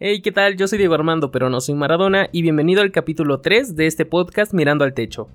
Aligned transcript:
Hey, 0.00 0.20
¿qué 0.22 0.30
tal? 0.30 0.56
Yo 0.56 0.68
soy 0.68 0.78
Diego 0.78 0.94
Armando, 0.94 1.32
pero 1.32 1.50
no 1.50 1.60
soy 1.60 1.74
Maradona, 1.74 2.28
y 2.30 2.42
bienvenido 2.42 2.82
al 2.82 2.92
capítulo 2.92 3.40
3 3.40 3.74
de 3.74 3.88
este 3.88 4.04
podcast 4.04 4.54
Mirando 4.54 4.84
al 4.84 4.94
Techo. 4.94 5.28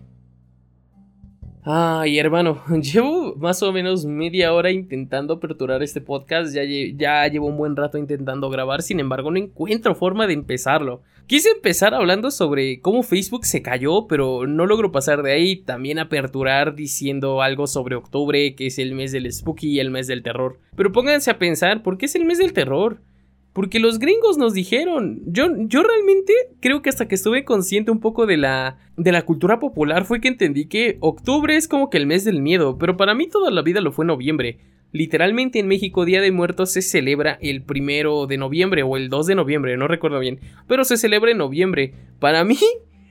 Ay, 1.66 2.18
hermano, 2.18 2.64
llevo 2.82 3.36
más 3.36 3.62
o 3.62 3.74
menos 3.74 4.06
media 4.06 4.54
hora 4.54 4.72
intentando 4.72 5.34
aperturar 5.34 5.84
este 5.84 6.00
podcast, 6.00 6.56
ya, 6.56 6.62
ya 6.64 7.28
llevo 7.28 7.48
un 7.48 7.58
buen 7.58 7.76
rato 7.76 7.98
intentando 7.98 8.50
grabar, 8.50 8.84
sin 8.84 9.02
embargo 9.02 9.32
no 9.32 9.38
encuentro 9.38 9.96
forma 9.96 10.28
de 10.28 10.34
empezarlo. 10.34 11.02
Quise 11.28 11.50
empezar 11.50 11.94
hablando 11.94 12.32
sobre 12.32 12.80
cómo 12.80 13.04
Facebook 13.04 13.46
se 13.46 13.62
cayó, 13.62 14.08
pero 14.08 14.48
no 14.48 14.66
logro 14.66 14.94
pasar 14.94 15.24
de 15.24 15.34
ahí, 15.34 15.58
también 15.58 16.00
aperturar 16.00 16.74
diciendo 16.74 17.42
algo 17.42 17.68
sobre 17.68 17.98
octubre, 17.98 18.56
que 18.56 18.68
es 18.68 18.80
el 18.80 18.96
mes 18.96 19.12
del 19.12 19.30
spooky 19.30 19.72
y 19.72 19.80
el 19.82 19.92
mes 19.92 20.08
del 20.08 20.24
terror. 20.24 20.62
Pero 20.78 20.94
pónganse 20.94 21.32
a 21.32 21.38
pensar, 21.38 21.84
¿por 21.84 21.98
qué 21.98 22.06
es 22.06 22.16
el 22.16 22.24
mes 22.24 22.38
del 22.38 22.54
terror? 22.54 23.02
Porque 23.54 23.80
los 23.80 24.00
gringos 24.00 24.38
nos 24.38 24.54
dijeron. 24.54 25.22
Yo, 25.26 25.48
yo 25.68 25.84
realmente 25.84 26.34
creo 26.60 26.82
que 26.82 26.90
hasta 26.90 27.08
que 27.08 27.16
estuve 27.16 27.46
consciente 27.46 27.92
un 27.92 28.00
poco 28.00 28.26
de 28.26 28.38
la, 28.38 28.78
de 28.98 29.12
la 29.12 29.22
cultura 29.22 29.60
popular 29.60 30.06
fue 30.06 30.20
que 30.20 30.28
entendí 30.28 30.66
que 30.66 30.98
octubre 31.00 31.56
es 31.56 31.68
como 31.68 31.90
que 31.90 31.98
el 31.98 32.08
mes 32.08 32.24
del 32.24 32.42
miedo, 32.42 32.78
pero 32.78 32.98
para 32.98 33.14
mí 33.14 33.28
toda 33.28 33.52
la 33.52 33.62
vida 33.62 33.80
lo 33.80 33.92
fue 33.92 34.06
noviembre. 34.06 34.58
Literalmente 34.92 35.60
en 35.60 35.68
México 35.68 36.06
Día 36.06 36.22
de 36.22 36.32
Muertos 36.32 36.72
se 36.72 36.82
celebra 36.82 37.38
el 37.42 37.64
primero 37.64 38.28
de 38.28 38.38
noviembre 38.38 38.84
o 38.84 38.98
el 38.98 39.10
2 39.10 39.26
de 39.28 39.36
noviembre, 39.36 39.78
no 39.78 39.88
recuerdo 39.88 40.20
bien, 40.20 40.40
pero 40.68 40.84
se 40.84 40.98
celebra 40.98 41.32
en 41.32 41.40
noviembre. 41.40 41.94
Para 42.20 42.44
mí, 42.44 42.60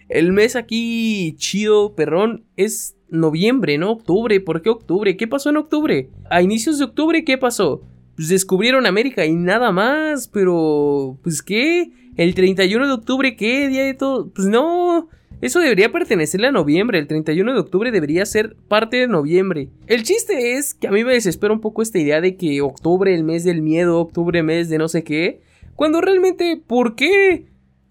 el 0.09 0.33
mes 0.33 0.55
aquí 0.55 1.34
chido, 1.38 1.95
perrón, 1.95 2.45
es 2.56 2.97
noviembre, 3.09 3.78
no 3.78 3.91
octubre. 3.91 4.41
¿Por 4.41 4.62
qué 4.62 4.70
octubre? 4.70 5.16
¿Qué 5.16 5.27
pasó 5.27 5.50
en 5.50 5.56
octubre? 5.56 6.09
A 6.30 6.42
inicios 6.42 6.78
de 6.78 6.84
octubre, 6.84 7.24
¿qué 7.24 7.36
pasó? 7.38 7.83
Pues 8.16 8.28
descubrieron 8.28 8.86
América 8.86 9.24
y 9.24 9.34
nada 9.34 9.72
más, 9.72 10.28
pero 10.28 11.18
pues 11.22 11.42
qué, 11.42 11.90
el 12.16 12.34
31 12.34 12.86
de 12.86 12.92
octubre, 12.92 13.36
¿qué 13.36 13.68
día 13.68 13.84
de 13.84 13.94
todo? 13.94 14.28
Pues 14.30 14.48
no, 14.48 15.08
eso 15.41 15.60
debería 15.60 15.91
pertenecerle 15.91 16.48
a 16.48 16.52
noviembre, 16.52 16.98
el 16.98 17.06
31 17.06 17.54
de 17.54 17.60
octubre 17.60 17.91
debería 17.91 18.24
ser 18.27 18.56
parte 18.69 18.98
de 18.98 19.08
noviembre. 19.08 19.69
El 19.86 20.02
chiste 20.02 20.56
es 20.56 20.74
que 20.74 20.88
a 20.88 20.91
mí 20.91 21.04
me 21.04 21.14
desespera 21.14 21.52
un 21.52 21.60
poco 21.60 21.82
esta 21.82 21.98
idea 21.98 22.20
de 22.20 22.36
que 22.36 22.60
octubre, 22.60 23.14
el 23.14 23.24
mes 23.24 23.44
del 23.44 23.62
miedo, 23.62 23.98
octubre, 23.98 24.42
mes 24.42 24.69
de 24.69 24.78
no 24.78 24.88
sé 24.88 25.02
qué, 25.02 25.41
cuando 25.74 26.00
realmente, 26.00 26.62
¿por 26.64 26.94
qué? 26.94 27.47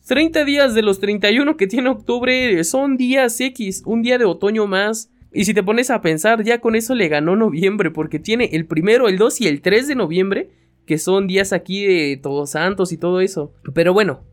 30 0.07 0.45
días 0.45 0.73
de 0.73 0.81
los 0.81 0.99
31 0.99 1.57
que 1.57 1.67
tiene 1.67 1.89
octubre 1.89 2.63
son 2.63 2.97
días 2.97 3.39
X, 3.39 3.83
un 3.85 4.01
día 4.01 4.17
de 4.17 4.25
otoño 4.25 4.67
más. 4.67 5.09
Y 5.33 5.45
si 5.45 5.53
te 5.53 5.63
pones 5.63 5.89
a 5.89 6.01
pensar, 6.01 6.43
ya 6.43 6.59
con 6.59 6.75
eso 6.75 6.93
le 6.93 7.07
ganó 7.07 7.35
noviembre, 7.35 7.89
porque 7.89 8.19
tiene 8.19 8.49
el 8.53 8.65
primero, 8.65 9.07
el 9.07 9.17
2 9.17 9.41
y 9.41 9.47
el 9.47 9.61
3 9.61 9.87
de 9.87 9.95
noviembre, 9.95 10.49
que 10.85 10.97
son 10.97 11.27
días 11.27 11.53
aquí 11.53 11.85
de 11.85 12.17
Todos 12.21 12.51
Santos 12.51 12.91
y 12.91 12.97
todo 12.97 13.21
eso. 13.21 13.53
Pero 13.73 13.93
bueno, 13.93 14.25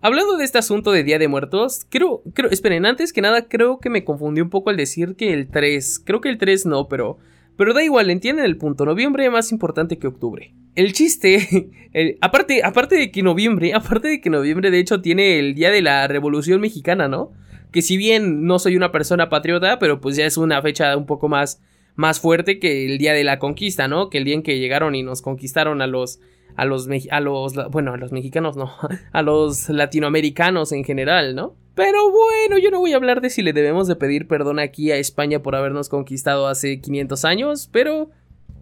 hablando 0.00 0.38
de 0.38 0.44
este 0.44 0.58
asunto 0.58 0.92
de 0.92 1.04
Día 1.04 1.18
de 1.18 1.28
Muertos, 1.28 1.84
creo, 1.90 2.22
creo, 2.32 2.50
esperen, 2.50 2.86
antes 2.86 3.12
que 3.12 3.20
nada, 3.20 3.48
creo 3.48 3.80
que 3.80 3.90
me 3.90 4.04
confundí 4.04 4.40
un 4.40 4.48
poco 4.48 4.70
al 4.70 4.78
decir 4.78 5.14
que 5.14 5.34
el 5.34 5.48
3, 5.48 6.02
creo 6.06 6.22
que 6.22 6.30
el 6.30 6.38
3 6.38 6.64
no, 6.64 6.88
pero, 6.88 7.18
pero 7.56 7.74
da 7.74 7.84
igual, 7.84 8.08
entienden 8.08 8.46
el 8.46 8.56
punto, 8.56 8.86
noviembre 8.86 9.26
es 9.26 9.32
más 9.32 9.52
importante 9.52 9.98
que 9.98 10.06
octubre. 10.06 10.54
El 10.74 10.94
chiste, 10.94 11.70
aparte, 12.22 12.62
aparte 12.64 12.96
de 12.96 13.10
que 13.10 13.22
noviembre, 13.22 13.72
aparte 13.74 14.08
de 14.08 14.20
que 14.22 14.30
noviembre 14.30 14.70
de 14.70 14.78
hecho 14.78 15.02
tiene 15.02 15.38
el 15.38 15.54
Día 15.54 15.70
de 15.70 15.82
la 15.82 16.08
Revolución 16.08 16.62
Mexicana, 16.62 17.08
¿no? 17.08 17.32
Que 17.72 17.82
si 17.82 17.96
bien 17.96 18.44
no 18.44 18.58
soy 18.58 18.76
una 18.76 18.92
persona 18.92 19.28
patriota, 19.28 19.78
pero 19.78 20.00
pues 20.00 20.16
ya 20.16 20.26
es 20.26 20.36
una 20.36 20.60
fecha 20.62 20.96
un 20.96 21.06
poco 21.06 21.28
más, 21.28 21.62
más 21.94 22.20
fuerte 22.20 22.58
que 22.58 22.86
el 22.86 22.98
día 22.98 23.12
de 23.12 23.24
la 23.24 23.38
conquista, 23.38 23.88
¿no? 23.88 24.10
Que 24.10 24.18
el 24.18 24.24
día 24.24 24.34
en 24.34 24.42
que 24.42 24.58
llegaron 24.58 24.94
y 24.94 25.02
nos 25.02 25.22
conquistaron 25.22 25.82
a 25.82 25.86
los, 25.86 26.20
a 26.56 26.64
los, 26.64 26.88
a 27.10 27.20
los, 27.20 27.54
bueno, 27.70 27.94
a 27.94 27.96
los 27.96 28.12
mexicanos 28.12 28.56
no, 28.56 28.72
a 29.12 29.22
los 29.22 29.68
latinoamericanos 29.68 30.72
en 30.72 30.84
general, 30.84 31.34
¿no? 31.34 31.54
Pero 31.74 32.10
bueno, 32.10 32.58
yo 32.58 32.70
no 32.70 32.80
voy 32.80 32.92
a 32.92 32.96
hablar 32.96 33.20
de 33.20 33.30
si 33.30 33.42
le 33.42 33.52
debemos 33.52 33.86
de 33.88 33.96
pedir 33.96 34.26
perdón 34.26 34.58
aquí 34.58 34.90
a 34.90 34.96
España 34.96 35.42
por 35.42 35.54
habernos 35.54 35.88
conquistado 35.88 36.48
hace 36.48 36.80
500 36.80 37.24
años, 37.24 37.68
pero 37.72 38.10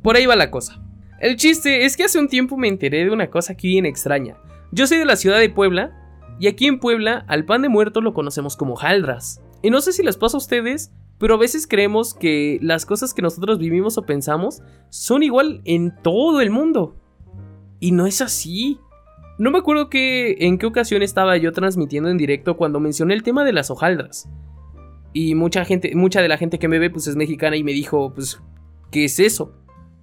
por 0.02 0.16
ahí 0.16 0.26
va 0.26 0.36
la 0.36 0.50
cosa. 0.50 0.80
El 1.20 1.36
chiste 1.36 1.84
es 1.84 1.96
que 1.96 2.04
hace 2.04 2.18
un 2.18 2.28
tiempo 2.28 2.56
me 2.56 2.68
enteré 2.68 3.04
de 3.04 3.10
una 3.10 3.28
cosa 3.28 3.54
aquí 3.54 3.68
bien 3.68 3.86
extraña. 3.86 4.36
Yo 4.70 4.86
soy 4.86 4.98
de 4.98 5.04
la 5.04 5.16
ciudad 5.16 5.40
de 5.40 5.48
Puebla 5.48 6.07
y 6.38 6.46
aquí 6.46 6.66
en 6.66 6.78
Puebla, 6.78 7.24
al 7.28 7.44
pan 7.44 7.62
de 7.62 7.68
muerto 7.68 8.00
lo 8.00 8.14
conocemos 8.14 8.56
como 8.56 8.76
jaldras. 8.76 9.42
Y 9.62 9.70
no 9.70 9.80
sé 9.80 9.92
si 9.92 10.02
les 10.02 10.16
pasa 10.16 10.36
a 10.36 10.38
ustedes, 10.38 10.92
pero 11.18 11.34
a 11.34 11.38
veces 11.38 11.66
creemos 11.66 12.14
que 12.14 12.58
las 12.62 12.86
cosas 12.86 13.12
que 13.12 13.22
nosotros 13.22 13.58
vivimos 13.58 13.98
o 13.98 14.06
pensamos 14.06 14.62
son 14.88 15.22
igual 15.22 15.60
en 15.64 15.94
todo 16.02 16.40
el 16.40 16.50
mundo. 16.50 16.96
Y 17.80 17.92
no 17.92 18.06
es 18.06 18.20
así. 18.20 18.78
No 19.38 19.50
me 19.50 19.58
acuerdo 19.58 19.90
que 19.90 20.36
en 20.40 20.58
qué 20.58 20.66
ocasión 20.66 21.02
estaba 21.02 21.36
yo 21.36 21.52
transmitiendo 21.52 22.08
en 22.08 22.18
directo 22.18 22.56
cuando 22.56 22.80
mencioné 22.80 23.14
el 23.14 23.22
tema 23.22 23.44
de 23.44 23.52
las 23.52 23.70
hojaldras. 23.70 24.28
Y 25.12 25.34
mucha 25.34 25.64
gente, 25.64 25.94
mucha 25.94 26.22
de 26.22 26.28
la 26.28 26.38
gente 26.38 26.58
que 26.58 26.68
me 26.68 26.78
ve 26.78 26.90
pues 26.90 27.08
es 27.08 27.16
mexicana 27.16 27.56
y 27.56 27.64
me 27.64 27.72
dijo, 27.72 28.12
pues, 28.14 28.40
¿qué 28.92 29.04
es 29.04 29.18
eso? 29.18 29.52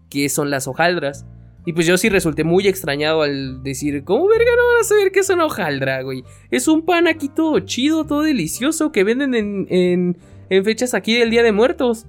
¿Qué 0.09 0.27
son 0.29 0.49
las 0.49 0.67
hojaldras? 0.67 1.25
Y 1.65 1.73
pues 1.73 1.87
yo 1.87 1.97
sí 1.97 2.09
resulté 2.09 2.43
muy 2.43 2.67
extrañado 2.67 3.23
al 3.23 3.63
decir, 3.63 4.03
¿cómo 4.03 4.27
verga 4.27 4.51
no 4.55 4.67
van 4.67 4.81
a 4.81 4.83
saber 4.83 5.11
qué 5.11 5.19
es 5.19 5.29
una 5.31 5.45
hojaldra, 5.45 6.03
güey? 6.03 6.23
Es 6.51 6.67
un 6.67 6.85
pan 6.85 7.07
aquí 7.07 7.27
todo 7.27 7.59
chido, 7.59 8.05
todo 8.05 8.21
delicioso 8.21 8.91
que 8.91 9.03
venden 9.03 9.33
en, 9.33 9.67
en, 9.69 10.17
en 10.49 10.63
fechas 10.63 10.93
aquí 10.93 11.17
del 11.17 11.31
Día 11.31 11.41
de 11.41 11.51
Muertos. 11.51 12.05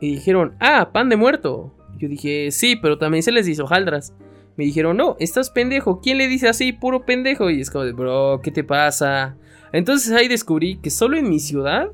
Y 0.00 0.12
dijeron, 0.12 0.54
ah, 0.60 0.90
pan 0.92 1.08
de 1.08 1.16
muerto. 1.16 1.74
Yo 1.98 2.08
dije, 2.08 2.50
sí, 2.50 2.76
pero 2.76 2.98
también 2.98 3.22
se 3.22 3.32
les 3.32 3.46
dice 3.46 3.62
hojaldras. 3.62 4.14
Me 4.56 4.64
dijeron, 4.64 4.96
no, 4.96 5.16
estás 5.20 5.50
pendejo. 5.50 6.00
¿Quién 6.00 6.18
le 6.18 6.28
dice 6.28 6.48
así? 6.48 6.72
Puro 6.72 7.04
pendejo. 7.04 7.50
Y 7.50 7.60
es 7.60 7.70
como 7.70 7.84
de, 7.84 7.92
bro, 7.92 8.40
¿qué 8.42 8.50
te 8.50 8.64
pasa? 8.64 9.36
Entonces 9.72 10.12
ahí 10.12 10.28
descubrí 10.28 10.76
que 10.76 10.90
solo 10.90 11.16
en 11.16 11.28
mi 11.28 11.38
ciudad, 11.38 11.88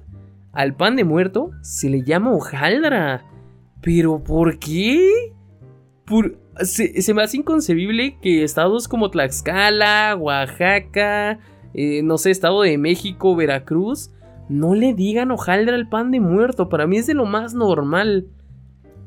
al 0.52 0.74
pan 0.74 0.96
de 0.96 1.04
muerto 1.04 1.50
se 1.62 1.90
le 1.90 2.02
llama 2.02 2.32
hojaldra. 2.32 3.24
¿Pero 3.82 4.22
por 4.22 4.58
qué? 4.58 5.35
Se, 6.60 7.14
me 7.14 7.22
hace 7.22 7.38
inconcebible 7.38 8.18
que 8.22 8.44
estados 8.44 8.88
como 8.88 9.10
Tlaxcala, 9.10 10.16
Oaxaca, 10.18 11.38
eh, 11.74 12.02
no 12.02 12.16
sé, 12.18 12.30
Estado 12.30 12.62
de 12.62 12.78
México, 12.78 13.34
Veracruz, 13.36 14.10
no 14.48 14.74
le 14.74 14.94
digan 14.94 15.30
hojaldra 15.30 15.74
al 15.74 15.88
pan 15.88 16.10
de 16.10 16.20
muerto. 16.20 16.68
Para 16.68 16.86
mí 16.86 16.96
es 16.98 17.06
de 17.06 17.14
lo 17.14 17.26
más 17.26 17.54
normal. 17.54 18.28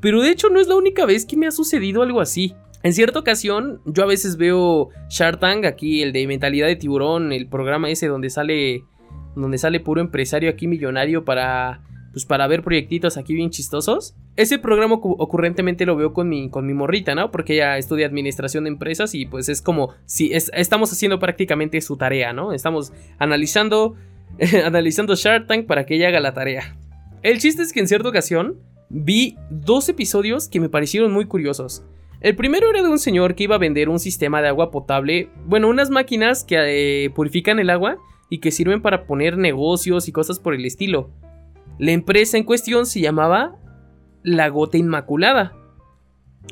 Pero 0.01 0.21
de 0.21 0.31
hecho 0.31 0.49
no 0.49 0.59
es 0.59 0.67
la 0.67 0.75
única 0.75 1.05
vez 1.05 1.25
que 1.25 1.37
me 1.37 1.47
ha 1.47 1.51
sucedido 1.51 2.01
algo 2.03 2.21
así. 2.21 2.53
En 2.83 2.93
cierta 2.93 3.19
ocasión, 3.19 3.81
yo 3.85 4.03
a 4.03 4.07
veces 4.07 4.37
veo 4.37 4.89
Shark 5.09 5.39
Tank, 5.39 5.65
aquí 5.65 6.01
el 6.01 6.13
de 6.13 6.27
mentalidad 6.27 6.67
de 6.67 6.77
tiburón, 6.77 7.33
el 7.33 7.47
programa 7.47 7.89
ese 7.89 8.07
donde 8.07 8.29
sale 8.29 8.83
donde 9.35 9.57
sale 9.57 9.79
puro 9.79 10.01
empresario 10.01 10.49
aquí 10.49 10.67
millonario 10.67 11.23
para 11.23 11.81
pues 12.19 12.25
para 12.25 12.47
ver 12.47 12.63
proyectitos 12.63 13.15
aquí 13.15 13.33
bien 13.33 13.49
chistosos. 13.49 14.13
Ese 14.35 14.59
programa 14.59 14.95
ocurrentemente 14.95 15.85
lo 15.85 15.95
veo 15.95 16.11
con 16.11 16.27
mi, 16.27 16.49
con 16.49 16.65
mi 16.65 16.73
morrita, 16.73 17.15
¿no? 17.15 17.31
Porque 17.31 17.53
ella 17.53 17.77
estudia 17.77 18.07
administración 18.07 18.65
de 18.65 18.71
empresas 18.71 19.15
y 19.15 19.25
pues 19.25 19.47
es 19.47 19.61
como 19.61 19.93
si 20.05 20.31
estamos 20.33 20.91
haciendo 20.91 21.17
prácticamente 21.17 21.79
su 21.79 21.95
tarea, 21.95 22.33
¿no? 22.33 22.51
Estamos 22.51 22.91
analizando, 23.19 23.95
analizando 24.65 25.15
Shark 25.15 25.47
Tank 25.47 25.65
para 25.65 25.85
que 25.85 25.95
ella 25.95 26.09
haga 26.09 26.19
la 26.19 26.33
tarea. 26.33 26.75
El 27.21 27.39
chiste 27.39 27.61
es 27.61 27.71
que 27.71 27.79
en 27.79 27.87
cierta 27.87 28.09
ocasión 28.09 28.57
vi 28.89 29.37
dos 29.49 29.87
episodios 29.87 30.49
que 30.49 30.59
me 30.59 30.67
parecieron 30.67 31.13
muy 31.13 31.23
curiosos. 31.23 31.85
El 32.19 32.35
primero 32.35 32.69
era 32.69 32.83
de 32.83 32.89
un 32.89 32.99
señor 32.99 33.33
que 33.33 33.45
iba 33.45 33.55
a 33.55 33.59
vender 33.59 33.87
un 33.87 33.99
sistema 33.99 34.41
de 34.41 34.49
agua 34.49 34.71
potable, 34.71 35.29
bueno, 35.45 35.69
unas 35.69 35.89
máquinas 35.89 36.43
que 36.43 37.05
eh, 37.05 37.09
purifican 37.11 37.59
el 37.59 37.69
agua 37.69 37.97
y 38.29 38.39
que 38.39 38.51
sirven 38.51 38.81
para 38.81 39.05
poner 39.05 39.37
negocios 39.37 40.09
y 40.09 40.11
cosas 40.11 40.37
por 40.37 40.53
el 40.53 40.65
estilo. 40.65 41.11
La 41.79 41.91
empresa 41.91 42.37
en 42.37 42.43
cuestión 42.43 42.85
se 42.85 42.99
llamaba 42.99 43.55
La 44.21 44.49
Gota 44.49 44.77
Inmaculada. 44.77 45.55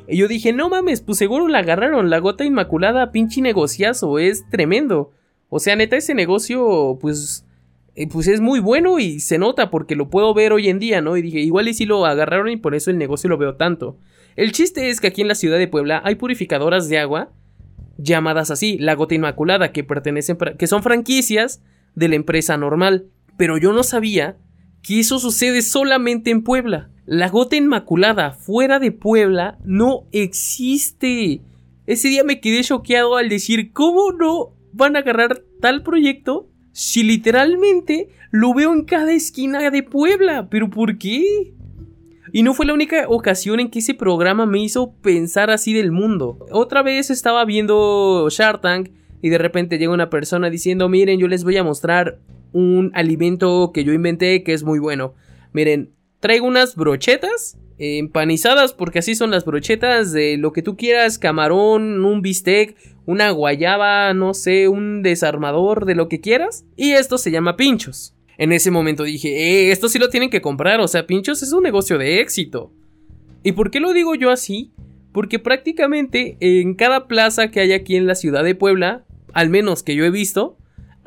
Y 0.08 0.18
yo 0.18 0.30
dije, 0.30 0.54
no 0.54 0.70
mames, 0.70 1.02
pues 1.02 1.18
seguro 1.18 1.50
la 1.50 1.60
agarraron, 1.60 2.10
la 2.10 2.20
Gota 2.20 2.46
Inmaculada, 2.46 3.12
pinche 3.12 3.42
negociazo, 3.42 4.20
es 4.20 4.50
tremendo. 4.50 5.12
O 5.50 5.60
sea, 5.60 5.76
neta, 5.76 5.98
ese 5.98 6.14
negocio, 6.14 6.98
pues, 7.02 7.46
eh, 7.96 8.08
pues 8.08 8.28
es 8.28 8.40
muy 8.40 8.62
bueno 8.62 9.00
y 9.00 9.20
se 9.20 9.38
nota 9.38 9.70
porque 9.70 9.98
lo 9.98 10.10
puedo 10.10 10.34
ver 10.34 10.54
hoy 10.54 10.70
en 10.70 10.80
día, 10.80 11.02
¿no? 11.02 11.18
Y 11.18 11.22
dije, 11.22 11.40
igual 11.40 11.68
y 11.68 11.74
si 11.74 11.86
lo 11.86 12.06
agarraron 12.06 12.48
y 12.48 12.56
por 12.56 12.74
eso 12.74 12.90
el 12.90 12.98
negocio 12.98 13.30
lo 13.30 13.38
veo 13.38 13.56
tanto. 13.56 13.98
El 14.38 14.54
chiste 14.54 14.90
es 14.90 15.02
que 15.02 15.08
aquí 15.08 15.24
en 15.24 15.28
la 15.28 15.36
ciudad 15.36 15.58
de 15.58 15.68
Puebla 15.68 16.02
hay 16.06 16.16
purificadoras 16.16 16.88
de 16.88 17.00
agua 17.00 17.34
llamadas 17.98 18.50
así, 18.50 18.78
la 18.78 18.96
Gota 18.96 19.16
Inmaculada, 19.16 19.74
que 19.74 19.84
pertenecen, 19.84 20.38
que 20.58 20.68
son 20.68 20.84
franquicias 20.84 21.62
de 21.96 22.08
la 22.08 22.16
empresa 22.16 22.56
normal. 22.56 23.08
Pero 23.36 23.58
yo 23.58 23.74
no 23.74 23.84
sabía 23.84 24.38
que 24.88 25.02
eso 25.02 25.20
sucede 25.20 25.62
solamente 25.64 26.32
en 26.32 26.44
Puebla. 26.44 26.90
La 27.06 27.28
gota 27.28 27.58
inmaculada 27.58 28.32
fuera 28.32 28.80
de 28.80 28.94
Puebla 28.94 29.58
no 29.66 30.08
existe. 30.14 31.42
Ese 31.86 32.08
día 32.08 32.24
me 32.24 32.40
quedé 32.40 32.64
choqueado 32.64 33.18
al 33.18 33.28
decir, 33.28 33.74
¿cómo 33.74 34.14
no 34.14 34.54
van 34.72 34.96
a 34.96 35.00
agarrar 35.00 35.44
tal 35.60 35.84
proyecto 35.84 36.48
si 36.72 37.04
literalmente 37.04 38.08
lo 38.32 38.54
veo 38.54 38.72
en 38.72 38.86
cada 38.86 39.12
esquina 39.12 39.70
de 39.70 39.84
Puebla? 39.84 40.48
¿Pero 40.50 40.70
por 40.70 40.98
qué? 40.98 41.54
Y 42.32 42.44
no 42.44 42.54
fue 42.54 42.66
la 42.66 42.74
única 42.74 43.10
ocasión 43.10 43.60
en 43.60 43.70
que 43.70 43.80
ese 43.80 43.94
programa 43.94 44.46
me 44.46 44.64
hizo 44.64 44.94
pensar 45.02 45.50
así 45.50 45.74
del 45.74 45.92
mundo. 45.92 46.46
Otra 46.50 46.82
vez 46.82 47.10
estaba 47.10 47.44
viendo 47.44 48.30
Shark 48.30 48.62
Tank 48.62 48.92
y 49.22 49.28
de 49.28 49.38
repente 49.38 49.78
llega 49.78 49.92
una 49.92 50.10
persona 50.10 50.50
diciendo, 50.50 50.88
miren, 50.88 51.20
yo 51.20 51.28
les 51.28 51.44
voy 51.44 51.58
a 51.58 51.64
mostrar 51.66 52.20
un 52.52 52.92
alimento 52.94 53.72
que 53.74 53.84
yo 53.84 53.94
inventé 53.94 54.44
que 54.44 54.54
es 54.54 54.64
muy 54.64 54.80
bueno. 54.80 55.14
Miren, 55.54 55.92
traigo 56.20 56.48
unas 56.48 56.76
brochetas 56.76 57.58
empanizadas, 57.80 58.74
porque 58.74 59.00
así 59.00 59.16
son 59.16 59.32
las 59.32 59.46
brochetas 59.46 60.12
de 60.12 60.38
lo 60.38 60.52
que 60.52 60.64
tú 60.64 60.76
quieras, 60.76 61.20
camarón, 61.20 62.04
un 62.04 62.22
bistec, 62.22 62.76
una 63.06 63.30
guayaba, 63.32 64.14
no 64.14 64.34
sé, 64.34 64.68
un 64.68 65.04
desarmador 65.04 65.86
de 65.86 65.96
lo 65.96 66.10
que 66.10 66.20
quieras. 66.20 66.66
Y 66.76 66.92
esto 66.92 67.18
se 67.18 67.32
llama 67.32 67.56
pinchos. 67.56 68.16
En 68.38 68.52
ese 68.52 68.72
momento 68.72 69.04
dije, 69.04 69.30
eh, 69.30 69.72
esto 69.72 69.90
sí 69.90 70.00
lo 70.00 70.10
tienen 70.10 70.30
que 70.30 70.42
comprar, 70.42 70.80
o 70.80 70.88
sea, 70.88 71.08
pinchos 71.08 71.42
es 71.42 71.54
un 71.54 71.64
negocio 71.64 71.98
de 71.98 72.20
éxito. 72.20 72.72
¿Y 73.44 73.54
por 73.54 73.72
qué 73.72 73.80
lo 73.80 73.94
digo 73.94 74.14
yo 74.16 74.30
así? 74.30 74.72
Porque 75.12 75.40
prácticamente 75.40 76.38
en 76.40 76.76
cada 76.76 77.08
plaza 77.08 77.50
que 77.50 77.62
hay 77.62 77.74
aquí 77.74 77.96
en 77.96 78.06
la 78.06 78.16
ciudad 78.16 78.44
de 78.44 78.56
Puebla, 78.56 79.06
al 79.34 79.50
menos 79.50 79.82
que 79.82 79.96
yo 79.96 80.06
he 80.06 80.12
visto, 80.12 80.58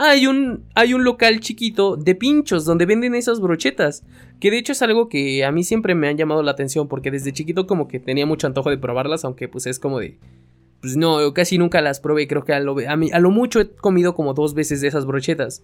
hay 0.02 0.26
un, 0.26 0.64
hay 0.75 0.94
un 0.94 1.05
local 1.05 1.41
chiquito 1.41 1.97
de 1.97 2.14
pinchos 2.14 2.64
donde 2.64 2.87
venden 2.87 3.14
esas 3.14 3.38
brochetas. 3.38 4.02
Que 4.41 4.50
de 4.50 4.56
hecho 4.56 4.73
es 4.73 4.81
algo 4.81 5.11
que 5.11 5.44
a 5.44 5.52
mí 5.52 5.62
siempre 5.62 5.94
me 5.94 6.08
han 6.08 6.17
llamado 6.17 6.43
la 6.43 6.52
atención 6.52 6.88
porque 6.88 7.11
desde 7.11 7.35
chiquito 7.35 7.67
como 7.67 7.87
que 7.87 8.00
tenía 8.00 8.25
mucho 8.25 8.47
antojo 8.47 8.70
de 8.70 8.79
probarlas, 8.79 9.26
aunque 9.26 9.47
pues 9.49 9.67
es 9.67 9.79
como 9.79 10.00
de... 10.00 10.19
Pues 10.81 10.97
no, 10.97 11.35
casi 11.35 11.58
nunca 11.58 11.82
las 11.82 12.00
probé, 12.00 12.26
creo 12.26 12.43
que 12.43 12.55
a 12.55 12.61
lo, 12.61 12.76
a 12.79 13.19
lo 13.19 13.31
mucho 13.31 13.61
he 13.61 13.69
comido 13.69 14.14
como 14.14 14.32
dos 14.32 14.55
veces 14.55 14.81
de 14.81 14.88
esas 14.88 15.05
brochetas. 15.05 15.62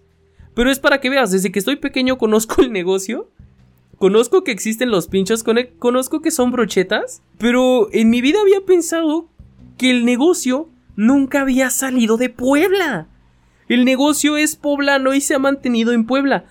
Pero 0.53 0.69
es 0.69 0.79
para 0.79 0.99
que 1.01 1.09
veas, 1.09 1.31
desde 1.31 1.51
que 1.51 1.57
estoy 1.57 1.77
pequeño 1.77 2.19
conozco 2.19 2.61
el 2.61 2.71
negocio. 2.71 3.31
Conozco 3.97 4.43
que 4.43 4.51
existen 4.51 4.91
los 4.91 5.07
pinchos, 5.07 5.43
conozco 5.79 6.21
que 6.21 6.29
son 6.29 6.51
brochetas. 6.51 7.23
Pero 7.39 7.89
en 7.91 8.11
mi 8.11 8.21
vida 8.21 8.39
había 8.39 8.61
pensado 8.61 9.27
que 9.79 9.89
el 9.89 10.05
negocio 10.05 10.69
nunca 10.95 11.41
había 11.41 11.71
salido 11.71 12.17
de 12.17 12.29
Puebla. 12.29 13.07
El 13.69 13.83
negocio 13.83 14.37
es 14.37 14.55
poblano 14.55 15.13
y 15.13 15.21
se 15.21 15.35
ha 15.35 15.39
mantenido 15.39 15.91
en 15.91 16.05
Puebla. 16.05 16.45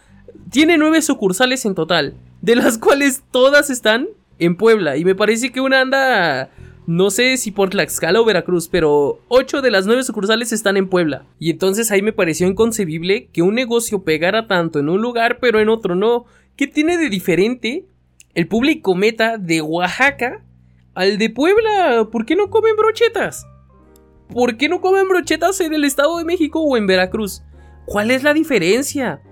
Tiene 0.51 0.77
nueve 0.77 1.01
sucursales 1.01 1.65
en 1.65 1.75
total, 1.75 2.15
de 2.43 2.57
las 2.57 2.79
cuales 2.79 3.23
todas 3.31 3.71
están 3.71 4.09
en 4.39 4.57
Puebla. 4.57 4.97
Y 4.97 5.05
me 5.05 5.15
parece 5.15 5.51
que 5.51 5.63
una 5.63 5.81
anda, 5.81 6.51
no 6.87 7.11
sé 7.11 7.39
si 7.39 7.53
por 7.53 7.71
Tlaxcala 7.71 8.21
o 8.21 8.25
Veracruz, 8.25 8.69
pero 8.69 9.21
ocho 9.29 9.63
de 9.63 9.71
las 9.71 9.87
nueve 9.87 10.03
sucursales 10.03 10.53
están 10.53 10.77
en 10.77 10.89
Puebla. 10.89 11.25
Y 11.39 11.51
entonces 11.51 11.91
ahí 11.91 12.03
me 12.03 12.13
pareció 12.13 12.47
inconcebible 12.47 13.29
que 13.33 13.43
un 13.43 13.55
negocio 13.55 14.03
pegara 14.03 14.47
tanto 14.47 14.79
en 14.79 14.91
un 14.91 15.01
lugar, 15.01 15.39
pero 15.41 15.59
en 15.59 15.71
otro 15.71 15.95
no. 15.95 16.27
¿Qué 16.55 16.67
tiene 16.67 16.99
de 16.99 17.09
diferente 17.09 17.87
el 18.35 18.47
público 18.47 18.95
meta 18.95 19.39
de 19.39 19.63
Oaxaca 19.63 20.43
al 20.95 21.17
de 21.17 21.31
Puebla? 21.31 22.09
¿Por 22.13 22.27
qué 22.27 22.37
no 22.37 22.51
comen 22.51 22.77
brochetas? 22.77 23.47
¿Por 24.32 24.56
qué 24.56 24.69
no 24.69 24.81
comen 24.81 25.08
brochetas 25.08 25.61
en 25.61 25.73
el 25.75 25.84
Estado 25.84 26.19
de 26.19 26.25
México 26.25 26.61
o 26.61 26.76
en 26.76 26.87
Veracruz? 26.87 27.43
¿Cuál 27.84 28.11
es 28.11 28.23
la 28.23 28.34
diferencia? 28.34 29.23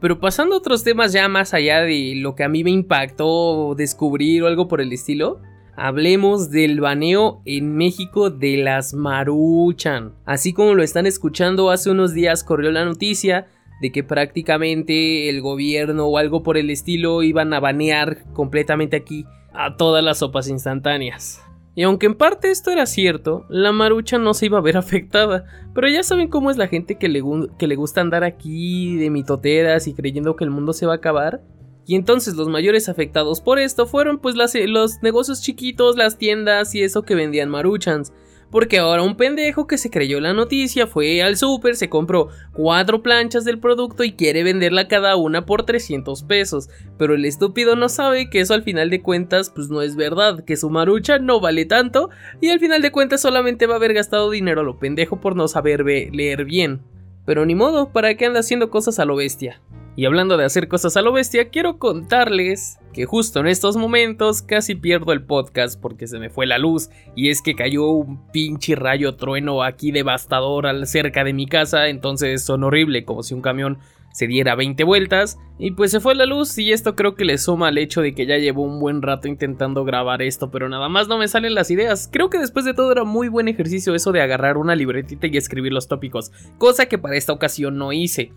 Pero 0.00 0.20
pasando 0.20 0.54
a 0.54 0.58
otros 0.58 0.84
temas 0.84 1.12
ya 1.12 1.28
más 1.28 1.54
allá 1.54 1.80
de 1.80 2.14
lo 2.16 2.34
que 2.34 2.44
a 2.44 2.48
mí 2.48 2.64
me 2.64 2.70
impactó 2.70 3.74
descubrir 3.76 4.42
o 4.42 4.46
algo 4.46 4.68
por 4.68 4.80
el 4.80 4.92
estilo, 4.92 5.40
hablemos 5.76 6.50
del 6.50 6.80
baneo 6.80 7.40
en 7.44 7.76
México 7.76 8.30
de 8.30 8.58
las 8.58 8.94
maruchan. 8.94 10.14
Así 10.24 10.52
como 10.52 10.74
lo 10.74 10.82
están 10.82 11.06
escuchando, 11.06 11.70
hace 11.70 11.90
unos 11.90 12.12
días 12.12 12.44
corrió 12.44 12.70
la 12.72 12.84
noticia 12.84 13.46
de 13.80 13.92
que 13.92 14.02
prácticamente 14.02 15.28
el 15.28 15.40
gobierno 15.40 16.06
o 16.06 16.18
algo 16.18 16.42
por 16.42 16.56
el 16.56 16.70
estilo 16.70 17.22
iban 17.22 17.52
a 17.54 17.60
banear 17.60 18.24
completamente 18.32 18.96
aquí 18.96 19.24
a 19.52 19.76
todas 19.76 20.02
las 20.02 20.18
sopas 20.18 20.48
instantáneas. 20.48 21.45
Y 21.76 21.82
aunque 21.82 22.06
en 22.06 22.14
parte 22.14 22.50
esto 22.50 22.70
era 22.70 22.86
cierto, 22.86 23.44
la 23.50 23.70
marucha 23.70 24.16
no 24.16 24.32
se 24.32 24.46
iba 24.46 24.56
a 24.58 24.62
ver 24.62 24.76
afectada, 24.78 25.44
pero 25.74 25.88
ya 25.88 26.02
saben 26.02 26.28
cómo 26.28 26.50
es 26.50 26.56
la 26.56 26.66
gente 26.66 26.96
que 26.96 27.08
le, 27.08 27.22
que 27.58 27.68
le 27.68 27.76
gusta 27.76 28.00
andar 28.00 28.24
aquí 28.24 28.96
de 28.96 29.10
mitoteras 29.10 29.86
y 29.86 29.92
creyendo 29.94 30.34
que 30.34 30.44
el 30.44 30.50
mundo 30.50 30.72
se 30.72 30.86
va 30.86 30.94
a 30.94 30.96
acabar. 30.96 31.42
Y 31.86 31.94
entonces 31.94 32.34
los 32.34 32.48
mayores 32.48 32.88
afectados 32.88 33.40
por 33.40 33.60
esto 33.60 33.86
fueron 33.86 34.18
pues 34.18 34.34
los 34.34 35.02
negocios 35.02 35.40
chiquitos, 35.42 35.96
las 35.96 36.18
tiendas 36.18 36.74
y 36.74 36.82
eso 36.82 37.02
que 37.02 37.14
vendían 37.14 37.50
maruchans, 37.50 38.12
porque 38.50 38.78
ahora 38.78 39.02
un 39.02 39.16
pendejo 39.16 39.66
que 39.66 39.78
se 39.78 39.90
creyó 39.90 40.20
la 40.20 40.32
noticia 40.32 40.86
fue 40.86 41.22
al 41.22 41.36
súper, 41.36 41.76
se 41.76 41.88
compró 41.88 42.28
cuatro 42.52 43.02
planchas 43.02 43.44
del 43.44 43.58
producto 43.58 44.04
y 44.04 44.12
quiere 44.12 44.42
venderla 44.42 44.88
cada 44.88 45.16
una 45.16 45.46
por 45.46 45.64
300 45.64 46.22
pesos. 46.22 46.68
Pero 46.98 47.14
el 47.14 47.24
estúpido 47.24 47.76
no 47.76 47.88
sabe 47.88 48.30
que 48.30 48.40
eso 48.40 48.54
al 48.54 48.62
final 48.62 48.90
de 48.90 49.02
cuentas 49.02 49.50
pues 49.50 49.68
no 49.68 49.82
es 49.82 49.96
verdad, 49.96 50.44
que 50.44 50.56
su 50.56 50.70
marucha 50.70 51.18
no 51.18 51.40
vale 51.40 51.64
tanto 51.64 52.10
y 52.40 52.50
al 52.50 52.60
final 52.60 52.82
de 52.82 52.92
cuentas 52.92 53.20
solamente 53.20 53.66
va 53.66 53.74
a 53.74 53.76
haber 53.76 53.94
gastado 53.94 54.30
dinero 54.30 54.60
a 54.60 54.64
lo 54.64 54.78
pendejo 54.78 55.20
por 55.20 55.36
no 55.36 55.48
saber 55.48 55.84
leer 55.84 56.44
bien. 56.44 56.82
Pero 57.24 57.44
ni 57.44 57.54
modo, 57.54 57.92
¿para 57.92 58.14
qué 58.16 58.26
anda 58.26 58.40
haciendo 58.40 58.70
cosas 58.70 58.98
a 58.98 59.04
lo 59.04 59.16
bestia? 59.16 59.60
Y 59.96 60.04
hablando 60.04 60.36
de 60.36 60.44
hacer 60.44 60.68
cosas 60.68 60.96
a 60.98 61.02
lo 61.02 61.10
bestia, 61.12 61.48
quiero 61.48 61.78
contarles 61.78 62.78
que 62.92 63.06
justo 63.06 63.40
en 63.40 63.46
estos 63.46 63.78
momentos 63.78 64.42
casi 64.42 64.74
pierdo 64.74 65.12
el 65.12 65.24
podcast 65.24 65.80
porque 65.80 66.06
se 66.06 66.18
me 66.18 66.28
fue 66.28 66.46
la 66.46 66.58
luz 66.58 66.90
y 67.14 67.30
es 67.30 67.40
que 67.40 67.54
cayó 67.54 67.88
un 67.88 68.30
pinche 68.30 68.74
rayo 68.74 69.16
trueno 69.16 69.62
aquí 69.62 69.92
devastador 69.92 70.86
cerca 70.86 71.24
de 71.24 71.32
mi 71.32 71.46
casa, 71.46 71.88
entonces 71.88 72.44
son 72.44 72.64
horrible 72.64 73.06
como 73.06 73.22
si 73.22 73.32
un 73.32 73.40
camión 73.40 73.78
se 74.12 74.26
diera 74.26 74.54
20 74.54 74.82
vueltas 74.84 75.38
y 75.58 75.72
pues 75.72 75.90
se 75.90 76.00
fue 76.00 76.14
la 76.14 76.24
luz 76.24 76.56
y 76.58 76.72
esto 76.72 76.94
creo 76.94 77.14
que 77.14 77.26
le 77.26 77.36
suma 77.36 77.68
al 77.68 77.76
hecho 77.76 78.00
de 78.00 78.14
que 78.14 78.24
ya 78.24 78.38
llevo 78.38 78.62
un 78.62 78.80
buen 78.80 79.02
rato 79.02 79.28
intentando 79.28 79.84
grabar 79.84 80.22
esto 80.22 80.50
pero 80.50 80.70
nada 80.70 80.88
más 80.88 81.06
no 81.08 81.18
me 81.18 81.28
salen 81.28 81.54
las 81.54 81.70
ideas. 81.70 82.08
Creo 82.10 82.30
que 82.30 82.38
después 82.38 82.64
de 82.64 82.72
todo 82.72 82.92
era 82.92 83.04
muy 83.04 83.28
buen 83.28 83.48
ejercicio 83.48 83.94
eso 83.94 84.12
de 84.12 84.22
agarrar 84.22 84.56
una 84.56 84.74
libretita 84.74 85.26
y 85.26 85.36
escribir 85.36 85.72
los 85.72 85.88
tópicos, 85.88 86.32
cosa 86.56 86.86
que 86.86 86.96
para 86.96 87.16
esta 87.16 87.32
ocasión 87.32 87.76
no 87.76 87.92
hice. 87.92 88.32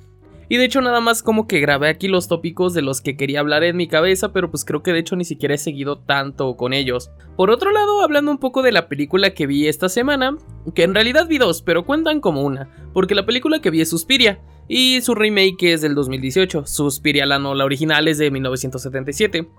Y 0.50 0.58
de 0.58 0.66
hecho 0.66 0.82
nada 0.82 1.00
más 1.00 1.22
como 1.22 1.48
que 1.48 1.60
grabé 1.60 1.90
aquí 1.90 2.08
los 2.08 2.28
tópicos 2.28 2.74
de 2.74 2.82
los 2.82 3.02
que 3.02 3.16
quería 3.16 3.40
hablar 3.40 3.64
en 3.64 3.78
mi 3.78 3.88
cabeza, 3.88 4.34
pero 4.34 4.50
pues 4.50 4.66
creo 4.66 4.82
que 4.82 4.92
de 4.92 5.00
hecho 5.00 5.16
ni 5.16 5.24
siquiera 5.24 5.54
he 5.54 5.60
seguido 5.60 6.00
tanto 6.00 6.58
con 6.58 6.74
ellos. 6.74 7.12
Por 7.38 7.52
otro 7.52 7.72
lado, 7.72 8.02
hablando 8.02 8.32
un 8.32 8.40
poco 8.40 8.64
de 8.64 8.72
la 8.72 8.90
película 8.90 9.36
que 9.36 9.46
vi 9.46 9.68
esta 9.68 9.90
semana, 9.90 10.36
que 10.74 10.84
en 10.84 10.96
realidad 10.96 11.28
vi 11.28 11.38
dos, 11.38 11.62
pero 11.62 11.86
cuentan 11.86 12.20
como 12.20 12.42
una, 12.42 12.68
porque 12.94 13.14
la 13.14 13.28
película 13.28 13.62
que 13.62 13.70
vi 13.70 13.82
es 13.82 13.90
Suspiria, 13.92 14.42
y 14.68 15.02
su 15.02 15.16
remake 15.16 15.74
es 15.74 15.82
del 15.82 15.96
2018, 15.96 16.66
Suspiria 16.66 17.26
la 17.28 17.40
no, 17.40 17.54
la 17.54 17.66
original 17.66 18.08
es 18.08 18.18
de 18.18 18.32
1977. 18.32 19.50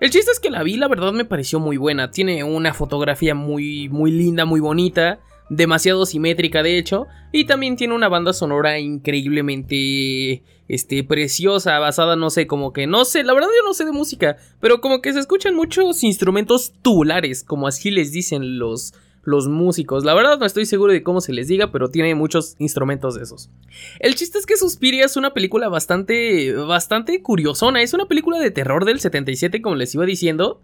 El 0.00 0.10
chiste 0.10 0.30
es 0.30 0.40
que 0.40 0.50
la 0.50 0.62
vi, 0.62 0.78
la 0.78 0.88
verdad 0.88 1.12
me 1.12 1.26
pareció 1.26 1.60
muy 1.60 1.76
buena, 1.76 2.10
tiene 2.10 2.44
una 2.44 2.72
fotografía 2.72 3.34
muy, 3.34 3.90
muy 3.90 4.10
linda, 4.10 4.46
muy 4.46 4.60
bonita, 4.60 5.20
demasiado 5.50 6.06
simétrica 6.06 6.62
de 6.62 6.78
hecho, 6.78 7.06
y 7.32 7.44
también 7.44 7.76
tiene 7.76 7.94
una 7.94 8.08
banda 8.08 8.32
sonora 8.32 8.78
increíblemente 8.78 10.42
este 10.68 11.04
preciosa, 11.04 11.78
basada 11.80 12.16
no 12.16 12.30
sé, 12.30 12.46
como 12.46 12.72
que 12.72 12.86
no 12.86 13.04
sé, 13.04 13.24
la 13.24 13.34
verdad 13.34 13.48
yo 13.48 13.66
no 13.66 13.74
sé 13.74 13.84
de 13.84 13.92
música, 13.92 14.36
pero 14.60 14.80
como 14.80 15.02
que 15.02 15.12
se 15.12 15.18
escuchan 15.18 15.54
muchos 15.54 16.02
instrumentos 16.04 16.72
tubulares, 16.80 17.44
como 17.44 17.66
así 17.66 17.90
les 17.90 18.12
dicen 18.12 18.58
los 18.58 18.94
los 19.22 19.48
músicos. 19.48 20.04
La 20.04 20.14
verdad 20.14 20.38
no 20.38 20.46
estoy 20.46 20.64
seguro 20.64 20.92
de 20.92 21.02
cómo 21.02 21.20
se 21.20 21.34
les 21.34 21.48
diga, 21.48 21.70
pero 21.70 21.90
tiene 21.90 22.14
muchos 22.14 22.56
instrumentos 22.58 23.16
de 23.16 23.22
esos. 23.22 23.50
El 23.98 24.14
chiste 24.14 24.38
es 24.38 24.46
que 24.46 24.56
Suspiria 24.56 25.04
es 25.04 25.16
una 25.16 25.34
película 25.34 25.68
bastante 25.68 26.54
bastante 26.54 27.22
curiosona, 27.22 27.82
es 27.82 27.92
una 27.92 28.06
película 28.06 28.38
de 28.38 28.50
terror 28.50 28.84
del 28.84 29.00
77 29.00 29.60
como 29.60 29.76
les 29.76 29.94
iba 29.94 30.06
diciendo. 30.06 30.60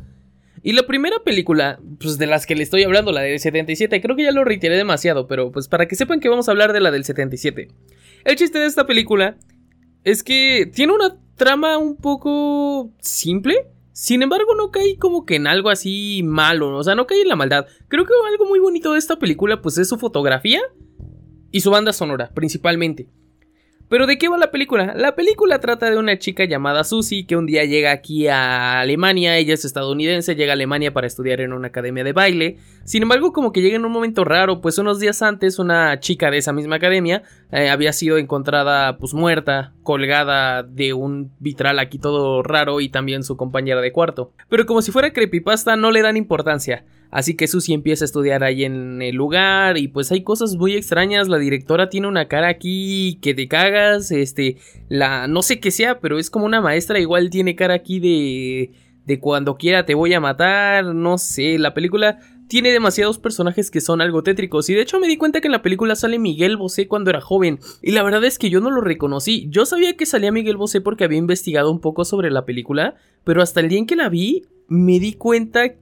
Y 0.67 0.73
la 0.73 0.85
primera 0.85 1.21
película, 1.23 1.79
pues 2.01 2.19
de 2.19 2.27
las 2.27 2.45
que 2.45 2.57
le 2.57 2.65
estoy 2.65 2.83
hablando, 2.83 3.13
la 3.13 3.21
del 3.21 3.39
77, 3.39 4.01
creo 4.01 4.17
que 4.17 4.25
ya 4.25 4.33
lo 4.33 4.43
reiteré 4.43 4.77
demasiado, 4.77 5.29
pero 5.29 5.53
pues 5.53 5.69
para 5.69 5.87
que 5.87 5.95
sepan 5.95 6.19
que 6.19 6.29
vamos 6.29 6.49
a 6.49 6.51
hablar 6.51 6.73
de 6.73 6.81
la 6.81 6.91
del 6.91 7.05
77. 7.05 7.69
El 8.25 8.35
chiste 8.35 8.59
de 8.59 8.67
esta 8.67 8.85
película 8.85 9.37
es 10.03 10.25
que 10.25 10.69
tiene 10.75 10.93
una 10.93 11.19
trama 11.37 11.79
un 11.79 11.95
poco 11.95 12.91
simple. 12.99 13.69
Sin 13.93 14.25
embargo, 14.25 14.57
no 14.57 14.73
cae 14.73 14.99
como 14.99 15.25
que 15.25 15.37
en 15.37 15.47
algo 15.47 15.71
así 15.71 16.23
malo, 16.25 16.77
o 16.77 16.83
sea, 16.83 16.97
no 16.97 17.07
cae 17.07 17.23
en 17.23 17.29
la 17.29 17.37
maldad. 17.37 17.69
Creo 17.87 18.05
que 18.05 18.13
algo 18.29 18.47
muy 18.47 18.59
bonito 18.59 18.93
de 18.93 18.99
esta 18.99 19.21
película, 19.21 19.63
pues 19.63 19.79
es 19.79 19.89
su 19.89 19.99
fotografía 19.99 20.63
y 21.53 21.61
su 21.61 21.71
banda 21.71 21.93
sonora, 21.93 22.33
principalmente. 22.35 23.09
Pero 23.88 24.09
¿de 24.09 24.19
qué 24.19 24.28
va 24.28 24.37
la 24.37 24.50
película? 24.50 24.95
La 24.97 25.14
película 25.14 25.61
trata 25.61 25.88
de 25.88 25.97
una 25.97 26.19
chica 26.19 26.45
llamada 26.45 26.83
Susie 26.83 27.25
que 27.25 27.37
un 27.37 27.47
día 27.47 27.64
llega 27.64 27.93
aquí 27.93 28.26
a 28.26 28.81
Alemania, 28.81 29.37
ella 29.37 29.55
es 29.55 29.64
estadounidense, 29.64 30.35
llega 30.35 30.52
a 30.52 30.55
Alemania 30.55 30.93
para 30.93 31.07
estudiar 31.07 31.40
en 31.40 31.52
una 31.52 31.69
academia 31.69 32.02
de 32.02 32.12
baile. 32.12 32.57
Sin 32.85 33.02
embargo, 33.02 33.33
como 33.33 33.52
que 33.52 33.62
llega 33.62 33.76
en 33.76 33.85
un 33.85 33.93
momento 33.93 34.25
raro, 34.25 34.61
pues 34.61 34.78
unos 34.78 34.99
días 34.99 35.23
antes 35.23 35.61
una 35.61 36.00
chica 36.00 36.33
de 36.33 36.38
esa 36.38 36.52
misma 36.52 36.76
academia 36.76 37.23
eh, 37.52 37.69
había 37.69 37.93
sido 37.93 38.19
encontrada 38.19 38.99
pues 38.99 39.14
muerta, 39.14 39.73
colgada 39.85 40.64
de 40.64 40.93
un 40.93 41.31
vitral 41.38 41.78
aquí 41.78 41.99
todo 41.99 42.43
raro 42.43 42.81
y 42.81 42.88
también 42.88 43.23
su 43.23 43.37
compañera 43.37 43.81
de 43.81 43.93
cuarto. 43.93 44.33
Pero 44.49 44.66
como 44.66 44.83
si 44.83 44.90
fuera 44.90 45.12
creepypasta 45.12 45.76
no 45.76 45.93
le 45.93 46.02
dan 46.02 46.16
importancia. 46.16 46.85
Así 47.17 47.35
que 47.35 47.47
Susie 47.49 47.75
empieza 47.75 48.05
a 48.05 48.11
estudiar 48.13 48.45
ahí 48.45 48.65
en 48.65 49.01
el 49.01 49.17
lugar 49.17 49.79
y 49.79 49.89
pues 49.89 50.13
hay 50.13 50.23
cosas 50.23 50.55
muy 50.57 50.75
extrañas. 50.75 51.29
La 51.29 51.39
directora 51.39 51.89
tiene 51.89 52.09
una 52.09 52.29
cara 52.29 52.49
aquí 52.49 53.19
que 53.23 53.33
te 53.33 53.49
cagas. 53.49 54.11
Este, 54.11 54.59
la, 54.91 55.27
no 55.27 55.41
sé 55.41 55.59
qué 55.59 55.71
sea, 55.71 55.99
pero 55.99 56.19
es 56.19 56.29
como 56.29 56.45
una 56.45 56.61
maestra. 56.61 57.01
Igual 57.01 57.31
tiene 57.31 57.57
cara 57.57 57.73
aquí 57.73 58.01
de, 58.01 58.73
de 59.07 59.19
cuando 59.19 59.57
quiera 59.57 59.87
te 59.87 59.95
voy 59.95 60.13
a 60.13 60.21
matar. 60.21 60.95
No 60.95 61.17
sé, 61.17 61.59
la 61.59 61.73
película 61.73 62.19
tiene 62.49 62.71
demasiados 62.71 63.19
personajes 63.19 63.71
que 63.71 63.81
son 63.81 64.03
algo 64.03 64.23
tétricos. 64.23 64.69
Y 64.69 64.75
de 64.75 64.83
hecho 64.83 65.01
me 65.01 65.09
di 65.09 65.17
cuenta 65.17 65.41
que 65.41 65.49
en 65.49 65.53
la 65.53 65.63
película 65.63 65.97
sale 65.97 66.19
Miguel 66.19 66.59
Bosé 66.59 66.87
cuando 66.87 67.09
era 67.09 67.23
joven. 67.23 67.61
Y 67.81 67.93
la 67.93 68.03
verdad 68.03 68.25
es 68.25 68.39
que 68.39 68.51
yo 68.51 68.61
no 68.61 68.71
lo 68.71 68.83
reconocí. 68.83 69.47
Yo 69.49 69.65
sabía 69.65 69.97
que 69.97 70.05
salía 70.05 70.33
Miguel 70.33 70.59
Bosé 70.59 70.83
porque 70.83 71.05
había 71.05 71.17
investigado 71.17 71.73
un 71.73 71.81
poco 71.81 72.05
sobre 72.05 72.31
la 72.31 72.45
película. 72.45 72.97
Pero 73.25 73.41
hasta 73.41 73.61
el 73.61 73.71
día 73.71 73.79
en 73.79 73.87
que 73.87 73.97
la 73.97 74.11
vi, 74.11 74.43
me 74.69 75.01
di 75.01 75.15
cuenta 75.15 75.77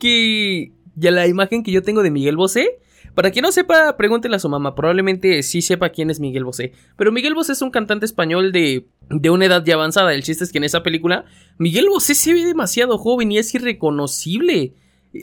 que. 0.00 0.72
Ya 0.94 1.10
la 1.10 1.26
imagen 1.26 1.62
que 1.62 1.72
yo 1.72 1.82
tengo 1.82 2.02
de 2.02 2.10
Miguel 2.10 2.36
Bosé. 2.36 2.80
Para 3.14 3.30
quien 3.30 3.42
no 3.42 3.52
sepa, 3.52 3.96
pregúntele 3.96 4.36
a 4.36 4.38
su 4.38 4.48
mamá. 4.48 4.74
Probablemente 4.74 5.42
sí 5.42 5.62
sepa 5.62 5.90
quién 5.90 6.10
es 6.10 6.20
Miguel 6.20 6.44
Bosé. 6.44 6.72
Pero 6.96 7.12
Miguel 7.12 7.34
Bosé 7.34 7.52
es 7.52 7.62
un 7.62 7.70
cantante 7.70 8.06
español 8.06 8.52
de, 8.52 8.86
de 9.08 9.30
una 9.30 9.46
edad 9.46 9.64
ya 9.64 9.74
avanzada. 9.74 10.14
El 10.14 10.22
chiste 10.22 10.44
es 10.44 10.52
que 10.52 10.58
en 10.58 10.64
esa 10.64 10.82
película, 10.82 11.24
Miguel 11.58 11.88
Bosé 11.88 12.14
se 12.14 12.32
ve 12.32 12.44
demasiado 12.44 12.98
joven 12.98 13.32
y 13.32 13.38
es 13.38 13.54
irreconocible. 13.54 14.74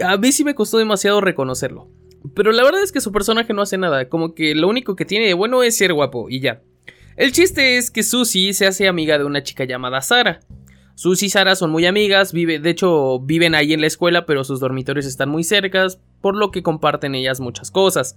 A 0.03 0.17
mí 0.17 0.31
sí 0.31 0.43
me 0.43 0.55
costó 0.55 0.77
demasiado 0.77 1.21
reconocerlo. 1.21 1.89
Pero 2.35 2.51
la 2.51 2.63
verdad 2.63 2.83
es 2.83 2.91
que 2.91 3.01
su 3.01 3.11
personaje 3.11 3.53
no 3.53 3.61
hace 3.61 3.77
nada, 3.77 4.09
como 4.09 4.33
que 4.33 4.55
lo 4.55 4.67
único 4.67 4.95
que 4.95 5.05
tiene 5.05 5.27
de 5.27 5.33
bueno 5.33 5.63
es 5.63 5.77
ser 5.77 5.93
guapo 5.93 6.29
y 6.29 6.39
ya. 6.39 6.61
El 7.15 7.31
chiste 7.31 7.77
es 7.77 7.89
que 7.89 8.03
Susie 8.03 8.53
se 8.53 8.67
hace 8.67 8.87
amiga 8.87 9.17
de 9.17 9.23
una 9.23 9.43
chica 9.43 9.63
llamada 9.63 10.01
Sara. 10.01 10.39
Susie 10.97 11.27
y 11.27 11.29
Sara 11.29 11.55
son 11.55 11.69
muy 11.69 11.85
amigas, 11.85 12.33
vive, 12.33 12.57
de 12.57 12.71
hecho 12.71 13.19
viven 13.19 13.53
ahí 13.53 13.71
en 13.71 13.81
la 13.81 13.85
escuela, 13.85 14.25
pero 14.25 14.43
sus 14.43 14.59
dormitorios 14.59 15.05
están 15.05 15.29
muy 15.29 15.43
cercas, 15.43 16.01
por 16.21 16.35
lo 16.35 16.49
que 16.49 16.63
comparten 16.63 17.13
ellas 17.13 17.39
muchas 17.39 17.69
cosas. 17.69 18.15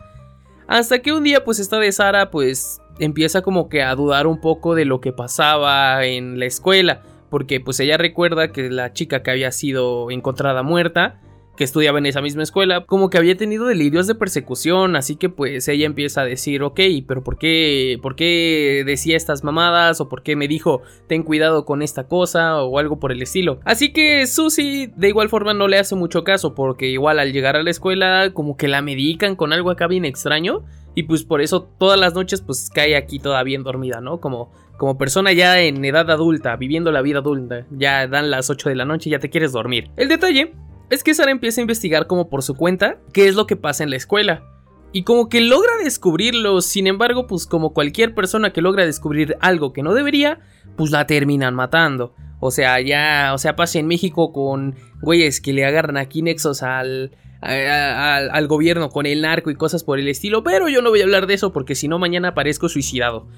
Hasta 0.67 1.01
que 1.01 1.13
un 1.13 1.23
día 1.23 1.45
pues 1.45 1.59
esta 1.59 1.79
de 1.79 1.93
Sara 1.93 2.31
pues 2.31 2.81
empieza 2.99 3.43
como 3.43 3.69
que 3.69 3.83
a 3.83 3.95
dudar 3.95 4.27
un 4.27 4.41
poco 4.41 4.75
de 4.75 4.87
lo 4.87 5.03
que 5.03 5.13
pasaba 5.13 6.07
en 6.07 6.39
la 6.39 6.47
escuela, 6.47 7.03
porque 7.29 7.61
pues 7.61 7.79
ella 7.81 7.99
recuerda 7.99 8.51
que 8.51 8.71
la 8.71 8.95
chica 8.95 9.23
que 9.23 9.31
había 9.31 9.53
sido 9.53 10.11
encontrada 10.11 10.63
muerta 10.63 11.21
que 11.61 11.65
estudiaba 11.65 11.99
en 11.99 12.07
esa 12.07 12.23
misma 12.23 12.43
escuela, 12.43 12.87
como 12.87 13.11
que 13.11 13.19
había 13.19 13.37
tenido 13.37 13.67
delirios 13.67 14.07
de 14.07 14.15
persecución, 14.15 14.97
así 14.97 15.17
que 15.17 15.29
pues 15.29 15.69
ella 15.69 15.85
empieza 15.85 16.23
a 16.23 16.25
decir, 16.25 16.63
ok, 16.63 16.81
pero 17.07 17.23
¿por 17.23 17.37
qué, 17.37 17.99
por 18.01 18.17
qué 18.17 18.83
decía 18.87 19.15
estas 19.15 19.45
mamadas? 19.45 20.01
¿O 20.01 20.09
por 20.09 20.23
qué 20.23 20.37
me 20.37 20.49
dijo, 20.49 20.81
ten 21.07 21.23
cuidado 21.23 21.67
con 21.67 21.83
esta 21.83 22.09
cosa? 22.09 22.63
O 22.63 22.79
algo 22.79 22.99
por 22.99 23.13
el 23.13 23.21
estilo. 23.21 23.61
Así 23.67 23.93
que 23.93 24.27
Susie 24.27 24.91
de 24.97 25.09
igual 25.11 25.29
forma 25.29 25.53
no 25.53 25.69
le 25.69 25.79
hace 25.79 25.95
mucho 25.95 26.25
caso, 26.25 26.55
porque 26.55 26.89
igual 26.89 27.19
al 27.19 27.35
llegar 27.35 27.57
a 27.57 27.63
la 27.63 27.69
escuela 27.69 28.31
como 28.33 28.57
que 28.57 28.67
la 28.67 28.81
medican 28.81 29.37
con 29.37 29.53
algo 29.53 29.71
acá 29.71 29.87
bien 29.87 30.07
extraño. 30.07 30.65
Y 30.95 31.03
pues 31.03 31.25
por 31.25 31.43
eso 31.43 31.65
todas 31.79 32.01
las 32.01 32.15
noches 32.15 32.41
pues 32.41 32.71
cae 32.75 32.97
aquí 32.97 33.19
toda 33.19 33.43
bien 33.43 33.65
dormida, 33.65 34.01
¿no? 34.01 34.19
Como, 34.19 34.51
como 34.79 34.97
persona 34.97 35.35
ya 35.35 35.61
en 35.61 35.85
edad 35.85 36.11
adulta, 36.11 36.57
viviendo 36.57 36.91
la 36.91 37.03
vida 37.03 37.19
adulta. 37.19 37.67
Ya 37.71 38.07
dan 38.07 38.31
las 38.31 38.49
8 38.49 38.71
de 38.71 38.77
la 38.77 38.87
noche 38.87 39.11
y 39.11 39.13
ya 39.13 39.19
te 39.19 39.29
quieres 39.29 39.53
dormir. 39.53 39.91
El 39.99 40.09
detalle 40.09 40.55
es 40.91 41.05
que 41.05 41.15
Sara 41.15 41.31
empieza 41.31 41.61
a 41.61 41.63
investigar 41.63 42.07
como 42.07 42.29
por 42.29 42.43
su 42.43 42.55
cuenta 42.55 42.99
qué 43.13 43.29
es 43.29 43.35
lo 43.35 43.47
que 43.47 43.57
pasa 43.57 43.85
en 43.85 43.91
la 43.91 43.97
escuela. 43.97 44.45
Y 44.93 45.05
como 45.05 45.29
que 45.29 45.41
logra 45.41 45.71
descubrirlo, 45.83 46.61
sin 46.61 46.89
embargo, 46.89 47.29
pues 47.29 47.47
como 47.47 47.73
cualquier 47.73 48.13
persona 48.15 48.53
que 48.53 48.61
logra 48.61 48.85
descubrir 48.85 49.37
algo 49.41 49.73
que 49.73 49.85
no 49.85 49.95
debería, 49.95 50.41
pues 50.77 50.91
la 50.91 51.07
terminan 51.07 51.55
matando. 51.55 52.15
O 52.41 52.51
sea, 52.51 52.81
ya, 52.81 53.31
o 53.33 53.39
sea, 53.39 53.55
pasa 53.55 53.79
en 53.79 53.87
México 53.87 54.33
con 54.33 54.75
güeyes 55.01 55.41
que 55.41 55.53
le 55.53 55.65
agarran 55.65 55.97
aquí 55.97 56.23
nexos 56.23 56.65
al, 56.65 57.13
al, 57.41 58.47
gobierno 58.49 58.91
con 58.91 59.07
el 59.07 59.23
narco 59.23 59.51
y 59.51 59.55
cosas 59.55 59.85
por 59.85 59.99
el 59.99 60.09
estilo, 60.09 60.43
pero 60.43 60.69
yo 60.69 60.83
no 60.83 60.91
voy 60.91 61.01
a 61.01 61.05
hablar 61.05 61.27
de 61.27 61.35
eso 61.35 61.53
porque 61.53 61.75
si 61.75 61.87
no 61.87 61.99
mañana 61.99 62.29
aparezco 62.29 62.69
suicidado. 62.69 63.29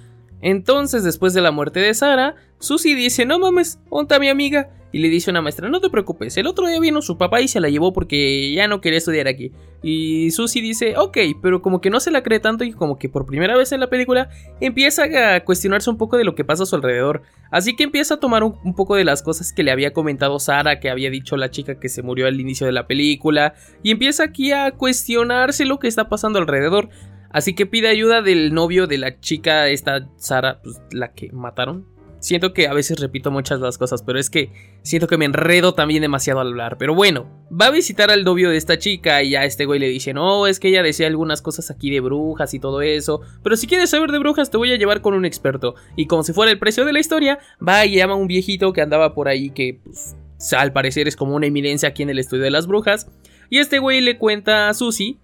Entonces, 0.43 1.05
después 1.05 1.33
de 1.33 1.41
la 1.41 1.53
muerte 1.53 1.81
de 1.81 1.95
Sara, 1.95 2.35
Susie 2.59 2.95
dice, 2.95 3.25
no 3.25 3.39
mames, 3.39 3.79
onta 3.89 4.19
mi 4.19 4.29
amiga. 4.29 4.69
Y 4.95 4.99
le 4.99 5.09
dice 5.09 5.31
a 5.31 5.33
una 5.33 5.41
maestra, 5.41 5.71
no 5.71 5.81
te 5.81 5.89
preocupes, 5.89 6.37
el 6.37 6.47
otro 6.47 6.67
día 6.67 6.79
vino 6.79 7.01
su 7.01 7.17
papá 7.17 7.41
y 7.41 7.49
se 7.49 7.61
la 7.61 7.71
llevó 7.71 7.95
porque 7.95 8.53
ya 8.53 8.69
no 8.69 8.83
quería 8.83 8.99
estudiar 8.99 9.27
aquí. 9.27 9.51
Y 9.83 10.31
Susie 10.33 10.61
dice, 10.61 10.99
ok, 10.99 11.17
pero 11.41 11.63
como 11.63 11.81
que 11.81 11.89
no 11.89 11.99
se 11.99 12.11
la 12.11 12.23
cree 12.23 12.41
tanto 12.41 12.63
y 12.63 12.73
como 12.73 12.99
que 12.99 13.09
por 13.09 13.25
primera 13.25 13.57
vez 13.57 13.73
en 13.73 13.81
la 13.81 13.89
película 13.89 14.29
empieza 14.61 15.05
a 15.05 15.45
cuestionarse 15.45 15.89
un 15.89 15.97
poco 15.97 16.19
de 16.19 16.25
lo 16.25 16.35
que 16.35 16.45
pasa 16.45 16.65
a 16.65 16.67
su 16.67 16.77
alrededor. 16.77 17.23
Así 17.51 17.75
que 17.75 17.85
empieza 17.85 18.15
a 18.15 18.21
tomar 18.21 18.45
un, 18.45 18.59
un 18.65 18.75
poco 18.75 18.95
de 18.95 19.05
las 19.05 19.23
cosas 19.23 19.55
que 19.55 19.63
le 19.63 19.71
había 19.71 19.95
comentado 19.95 20.39
Sara, 20.39 20.79
que 20.79 20.91
había 20.91 21.09
dicho 21.09 21.39
la 21.39 21.51
chica 21.51 21.81
que 21.81 21.89
se 21.89 22.03
murió 22.03 22.27
al 22.27 22.39
inicio 22.39 22.67
de 22.67 22.73
la 22.73 22.87
película. 22.87 23.55
Y 23.83 23.93
empieza 23.93 24.25
aquí 24.25 24.53
a 24.53 24.73
cuestionarse 24.73 25.65
lo 25.65 25.79
que 25.79 25.89
está 25.89 26.11
pasando 26.11 26.39
alrededor. 26.39 26.91
Así 27.33 27.55
que 27.55 27.67
pide 27.67 27.89
ayuda 27.89 28.23
del 28.23 28.53
novio 28.53 28.87
de 28.87 28.99
la 28.99 29.21
chica, 29.21 29.69
esta 29.69 30.09
Sara, 30.17 30.61
pues, 30.63 30.81
la 30.91 31.13
que 31.13 31.33
mataron. 31.33 31.87
Siento 32.23 32.53
que 32.53 32.69
a 32.69 32.73
veces 32.73 33.01
repito 33.01 33.33
muchas 33.33 33.59
las 33.59 33.79
cosas, 33.79 34.05
pero 34.05 34.17
es 34.17 34.31
que 34.31 34.53
siento 34.83 35.09
que 35.09 35.17
me 35.17 35.25
enredo 35.25 35.75
también 35.75 36.03
demasiado 36.03 36.39
al 36.39 36.49
hablar. 36.49 36.79
Pero 36.79 36.95
bueno, 36.95 37.27
va 37.51 37.67
a 37.67 37.71
visitar 37.73 38.13
al 38.13 38.23
novio 38.23 38.49
de 38.49 38.57
esta 38.57 38.79
chica 38.79 39.25
y 39.25 39.31
ya 39.31 39.45
este 39.45 39.65
güey 39.65 39.81
le 39.81 39.89
dice, 39.89 40.15
no, 40.15 40.47
es 40.47 40.61
que 40.61 40.69
ella 40.69 40.85
decía 40.85 41.09
algunas 41.09 41.43
cosas 41.43 41.73
aquí 41.73 41.91
de 41.91 41.99
brujas 41.99 42.55
y 42.55 42.61
todo 42.61 42.81
eso. 42.81 43.23
Pero 43.43 43.57
si 43.57 43.67
quieres 43.67 43.91
saber 43.91 44.13
de 44.13 44.21
brujas 44.21 44.53
te 44.53 44.57
voy 44.57 44.73
a 44.73 44.77
llevar 44.77 45.01
con 45.01 45.15
un 45.15 45.25
experto. 45.25 45.75
Y 45.97 46.07
como 46.07 46.23
si 46.23 46.33
fuera 46.33 46.53
el 46.53 46.61
precio 46.61 46.85
de 46.85 46.93
la 46.93 47.01
historia, 47.01 47.41
va 47.67 47.85
y 47.87 47.97
llama 47.97 48.13
a 48.13 48.17
un 48.17 48.29
viejito 48.29 48.73
que 48.73 48.83
andaba 48.83 49.15
por 49.15 49.27
ahí 49.27 49.51
que 49.51 49.81
pues, 49.83 50.15
al 50.53 50.73
parecer 50.73 51.09
es 51.09 51.17
como 51.17 51.35
una 51.35 51.47
eminencia 51.47 51.89
aquí 51.89 52.05
en 52.05 52.11
el 52.11 52.21
estudio 52.21 52.45
de 52.45 52.53
las 52.53 52.69
brujas. 52.69 53.09
Y 53.51 53.59
este 53.59 53.81
güey 53.81 54.01
le 54.01 54.17
cuenta 54.17 54.69
a 54.69 54.75
Susie 54.75 55.19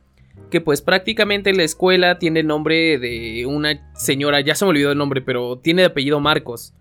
que 0.51 0.61
pues 0.61 0.83
prácticamente 0.83 1.53
la 1.53 1.63
escuela 1.63 2.19
tiene 2.19 2.41
el 2.41 2.47
nombre 2.47 2.99
de 2.99 3.47
una 3.47 3.93
señora, 3.95 4.41
ya 4.41 4.55
se 4.55 4.65
me 4.65 4.71
olvidó 4.71 4.93
el 4.93 4.99
nombre, 4.99 5.23
pero 5.23 5.59
tiene 5.59 5.83
de 5.83 5.87
apellido 5.87 6.21
Marcos. 6.21 6.75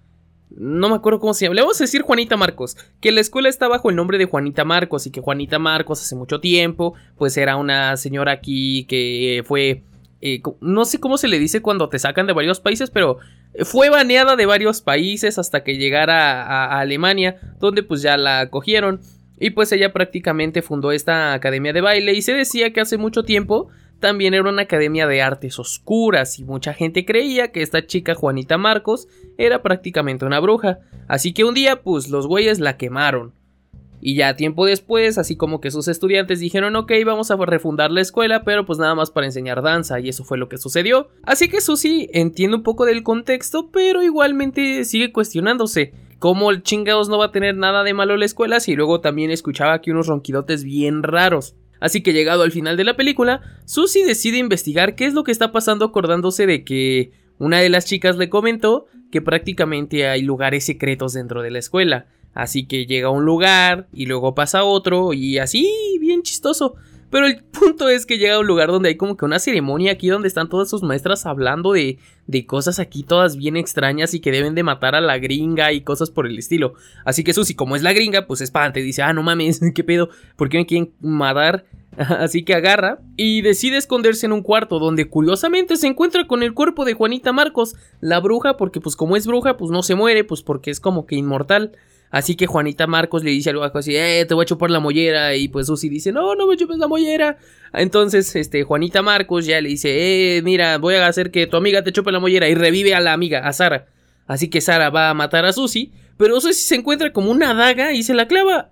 No 0.50 0.89
me 0.89 0.95
acuerdo 0.95 1.19
cómo 1.19 1.33
se 1.33 1.45
llama. 1.45 1.55
Le 1.55 1.62
vamos 1.62 1.79
a 1.81 1.83
decir 1.83 2.01
Juanita 2.01 2.38
Marcos. 2.38 2.77
Que 3.01 3.12
la 3.12 3.19
escuela 3.19 3.50
está 3.50 3.67
bajo 3.67 3.89
el 3.89 3.95
nombre 3.95 4.17
de 4.17 4.25
Juanita 4.25 4.63
Marcos. 4.63 5.05
Y 5.05 5.12
que 5.12 5.21
Juanita 5.21 5.59
Marcos 5.59 6.01
hace 6.01 6.15
mucho 6.15 6.39
tiempo. 6.39 6.93
Pues 7.17 7.36
era 7.38 7.57
una 7.57 7.97
señora 7.97 8.31
aquí 8.31 8.86
que 8.86 9.43
fue. 9.45 9.83
Eh, 10.21 10.41
no 10.62 10.86
sé 10.86 11.00
cómo 11.00 11.17
se 11.17 11.27
le 11.27 11.38
dice 11.38 11.62
cuando 11.62 11.89
te 11.89 12.00
sacan 12.00 12.27
de 12.27 12.33
varios 12.33 12.62
países. 12.62 12.89
Pero 12.89 13.17
fue 13.65 13.89
baneada 13.89 14.36
de 14.38 14.45
varios 14.45 14.81
países 14.81 15.38
hasta 15.38 15.63
que 15.63 15.77
llegara 15.77 16.43
a, 16.43 16.65
a 16.65 16.79
Alemania. 16.79 17.55
Donde 17.59 17.83
pues 17.83 18.01
ya 18.01 18.15
la 18.15 18.39
acogieron. 18.39 19.01
Y 19.39 19.51
pues 19.51 19.72
ella 19.72 19.94
prácticamente 19.94 20.62
fundó 20.62 20.91
esta 20.91 21.34
academia 21.34 21.74
de 21.74 21.82
baile 21.82 22.13
y 22.13 22.22
se 22.22 22.34
decía 22.34 22.74
que 22.74 22.82
hace 22.82 22.98
mucho 22.98 23.24
tiempo 23.24 23.70
también 24.00 24.34
era 24.34 24.50
una 24.50 24.63
academia 24.63 25.08
de 25.08 25.22
artes 25.22 25.60
oscuras 25.60 26.39
y 26.39 26.44
mucha 26.44 26.74
gente 26.74 27.06
creía 27.06 27.51
que 27.51 27.62
esta 27.62 27.86
chica 27.86 28.15
Juanita 28.15 28.58
Marcos 28.58 29.08
era 29.38 29.63
prácticamente 29.63 30.25
una 30.25 30.39
bruja. 30.39 30.79
Así 31.08 31.34
que 31.34 31.44
un 31.44 31.53
día 31.53 31.82
pues 31.82 32.10
los 32.10 32.27
güeyes 32.27 32.60
la 32.60 32.77
quemaron. 32.77 33.34
Y 34.00 34.16
ya 34.16 34.36
tiempo 34.36 34.66
después, 34.66 35.18
así 35.18 35.36
como 35.36 35.60
que 35.60 35.72
sus 35.72 35.88
estudiantes 35.88 36.39
dijeron 36.39 36.75
ok, 36.75 36.92
vamos 37.06 37.32
a 37.32 37.38
refundar 37.38 37.92
la 37.92 38.01
escuela, 38.01 38.44
pero 38.44 38.66
pues 38.66 38.80
nada 38.80 38.96
más 38.96 39.12
para 39.12 39.25
enseñar 39.25 39.62
danza, 39.62 40.00
y 40.00 40.10
eso 40.10 40.24
fue 40.24 40.38
lo 40.38 40.50
que 40.50 40.58
sucedió. 40.58 41.10
Así 41.24 41.50
que 41.50 41.62
Susie 41.62 42.10
entiende 42.13 42.58
un 42.58 42.63
poco 42.63 42.86
del 42.86 43.04
contexto, 43.04 43.70
pero 43.72 44.04
igualmente 44.04 44.86
sigue 44.86 45.12
cuestionándose. 45.12 45.94
¿Cómo 46.20 46.50
el 46.50 46.63
chingados 46.63 47.10
no 47.10 47.20
va 47.20 47.25
a 47.25 47.32
tener 47.32 47.56
nada 47.56 47.84
de 47.84 47.94
malo 47.94 48.18
la 48.18 48.25
escuela 48.25 48.60
si 48.60 48.75
luego 48.75 49.01
también 49.01 49.30
escuchaba 49.30 49.74
aquí 49.74 49.92
unos 49.92 50.08
ronquidotes 50.08 50.63
bien 50.63 51.04
raros? 51.04 51.56
Así 51.80 52.01
que 52.01 52.13
llegado 52.13 52.42
al 52.42 52.51
final 52.51 52.75
de 52.75 52.84
la 52.84 52.96
película, 52.96 53.42
Susie 53.66 54.06
decide 54.06 54.38
investigar 54.38 54.96
qué 54.96 55.06
es 55.06 55.13
lo 55.13 55.24
que 55.24 55.32
está 55.32 55.51
pasando 55.51 55.86
acordándose 55.86 56.48
de 56.48 56.63
que 56.63 57.12
una 57.38 57.60
de 57.60 57.70
las 57.70 57.86
chicas 57.86 58.18
le 58.18 58.30
comentó 58.30 58.88
que 59.12 59.22
prácticamente 59.22 60.08
hay 60.08 60.22
lugares 60.24 60.66
secretos 60.66 61.13
dentro 61.13 61.44
de 61.44 61.51
la 61.51 61.60
escuela. 61.60 62.08
Así 62.38 62.67
que 62.67 62.86
llega 62.86 63.08
a 63.08 63.12
un 63.12 63.25
lugar 63.25 63.88
y 63.91 64.06
luego 64.06 64.36
pasa 64.36 64.60
a 64.60 64.63
otro 64.63 65.12
y 65.12 65.39
así, 65.39 65.74
bien 66.00 66.22
chistoso. 66.22 66.75
Pero 67.10 67.25
el 67.25 67.44
punto 67.51 67.89
es 67.89 68.06
que 68.06 68.20
llega 68.20 68.36
a 68.36 68.39
un 68.39 68.46
lugar 68.46 68.70
donde 68.70 68.89
hay 68.89 68.96
como 68.96 69.17
que 69.17 69.25
una 69.25 69.39
ceremonia 69.39 69.94
aquí 69.94 70.10
donde 70.10 70.27
están 70.27 70.48
todas 70.48 70.70
sus 70.70 70.84
maestras 70.84 71.25
hablando 71.25 71.72
de, 71.72 71.98
de 72.27 72.46
cosas 72.46 72.77
aquí 72.77 73.01
todas 73.01 73.38
bien 73.38 73.58
extrañas 73.58 74.13
y 74.13 74.20
que 74.20 74.32
deben 74.32 74.53
de 74.53 74.62
matar 74.62 74.94
a 74.94 75.01
la 75.01 75.17
gringa 75.17 75.74
y 75.74 75.82
cosas 75.82 76.12
por 76.12 76.27
el 76.27 76.38
estilo. 76.38 76.75
Así 77.06 77.24
que 77.24 77.34
Susi, 77.34 77.56
como 77.56 77.75
es 77.75 77.82
la 77.82 77.94
gringa, 77.94 78.27
pues 78.27 78.41
espante, 78.41 78.82
dice, 78.82 79.01
ah, 79.01 79.13
no 79.13 79.24
mames, 79.24 79.60
¿qué 79.74 79.84
pedo? 79.84 80.10
¿Por 80.36 80.50
qué 80.50 80.60
me 80.60 80.67
quieren 80.67 80.94
matar? 81.01 81.65
Así 81.98 82.44
que 82.44 82.53
agarra 82.53 83.00
y 83.15 83.41
decide 83.41 83.77
esconderse 83.77 84.27
en 84.27 84.32
un 84.32 84.44
cuarto 84.44 84.77
donde 84.77 85.10
curiosamente 85.10 85.75
se 85.75 85.88
encuentra 85.88 86.27
con 86.27 86.44
el 86.44 86.53
cuerpo 86.53 86.86
de 86.86 86.94
Juanita 86.94 87.34
Marcos, 87.34 87.75
la 88.00 88.20
bruja, 88.20 88.58
porque 88.58 88.79
pues 88.79 88.96
como 88.96 89.15
es 89.15 89.25
bruja, 89.25 89.58
pues 89.58 89.72
no 89.72 89.82
se 89.82 89.96
muere, 89.96 90.24
pues 90.24 90.44
porque 90.44 90.70
es 90.70 90.79
como 90.79 91.08
que 91.08 91.15
inmortal. 91.15 91.72
Así 92.10 92.36
que 92.36 92.48
Juanita 92.48 92.88
Marcos 92.88 93.24
le 93.24 93.32
dice 93.32 93.50
algo 93.50 93.64
así, 93.64 93.96
eh, 93.96 94.26
te 94.28 94.34
voy 94.34 94.44
a 94.44 94.46
chupar 94.46 94.70
la 94.70 94.80
mollera. 94.80 95.36
Y 95.36 95.50
pues 95.50 95.68
Susi 95.68 95.90
dice, 95.90 96.12
no, 96.12 96.36
no 96.36 96.48
me 96.48 96.56
chupes 96.56 96.78
la 96.78 96.88
mollera. 96.88 97.38
Entonces, 97.74 98.36
este, 98.36 98.64
Juanita 98.64 99.02
Marcos 99.02 99.46
ya 99.46 99.60
le 99.60 99.70
dice, 99.70 100.38
eh, 100.38 100.42
mira, 100.42 100.78
voy 100.78 100.96
a 100.96 101.08
hacer 101.08 101.32
que 101.32 101.48
tu 101.48 101.58
amiga 101.58 101.84
te 101.84 101.92
chupe 101.92 102.12
la 102.12 102.20
mollera. 102.20 102.48
Y 102.48 102.56
revive 102.56 102.96
a 102.96 103.02
la 103.02 103.14
amiga, 103.14 103.48
a 103.48 103.54
Sara. 103.54 103.88
Así 104.26 104.50
que 104.50 104.62
Sara 104.62 104.90
va 104.90 105.10
a 105.10 105.14
matar 105.14 105.46
a 105.46 105.54
Susi. 105.54 105.92
Pero 106.18 106.40
Susi 106.40 106.62
se 106.62 106.76
encuentra 106.76 107.12
como 107.12 107.32
una 107.32 107.54
daga 107.54 107.94
y 107.94 108.04
se 108.04 108.14
la 108.14 108.28
clava 108.28 108.72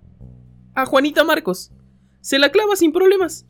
a 0.73 0.85
Juanita 0.85 1.23
Marcos. 1.23 1.71
Se 2.21 2.39
la 2.39 2.49
clava 2.49 2.75
sin 2.75 2.91
problemas. 2.91 3.45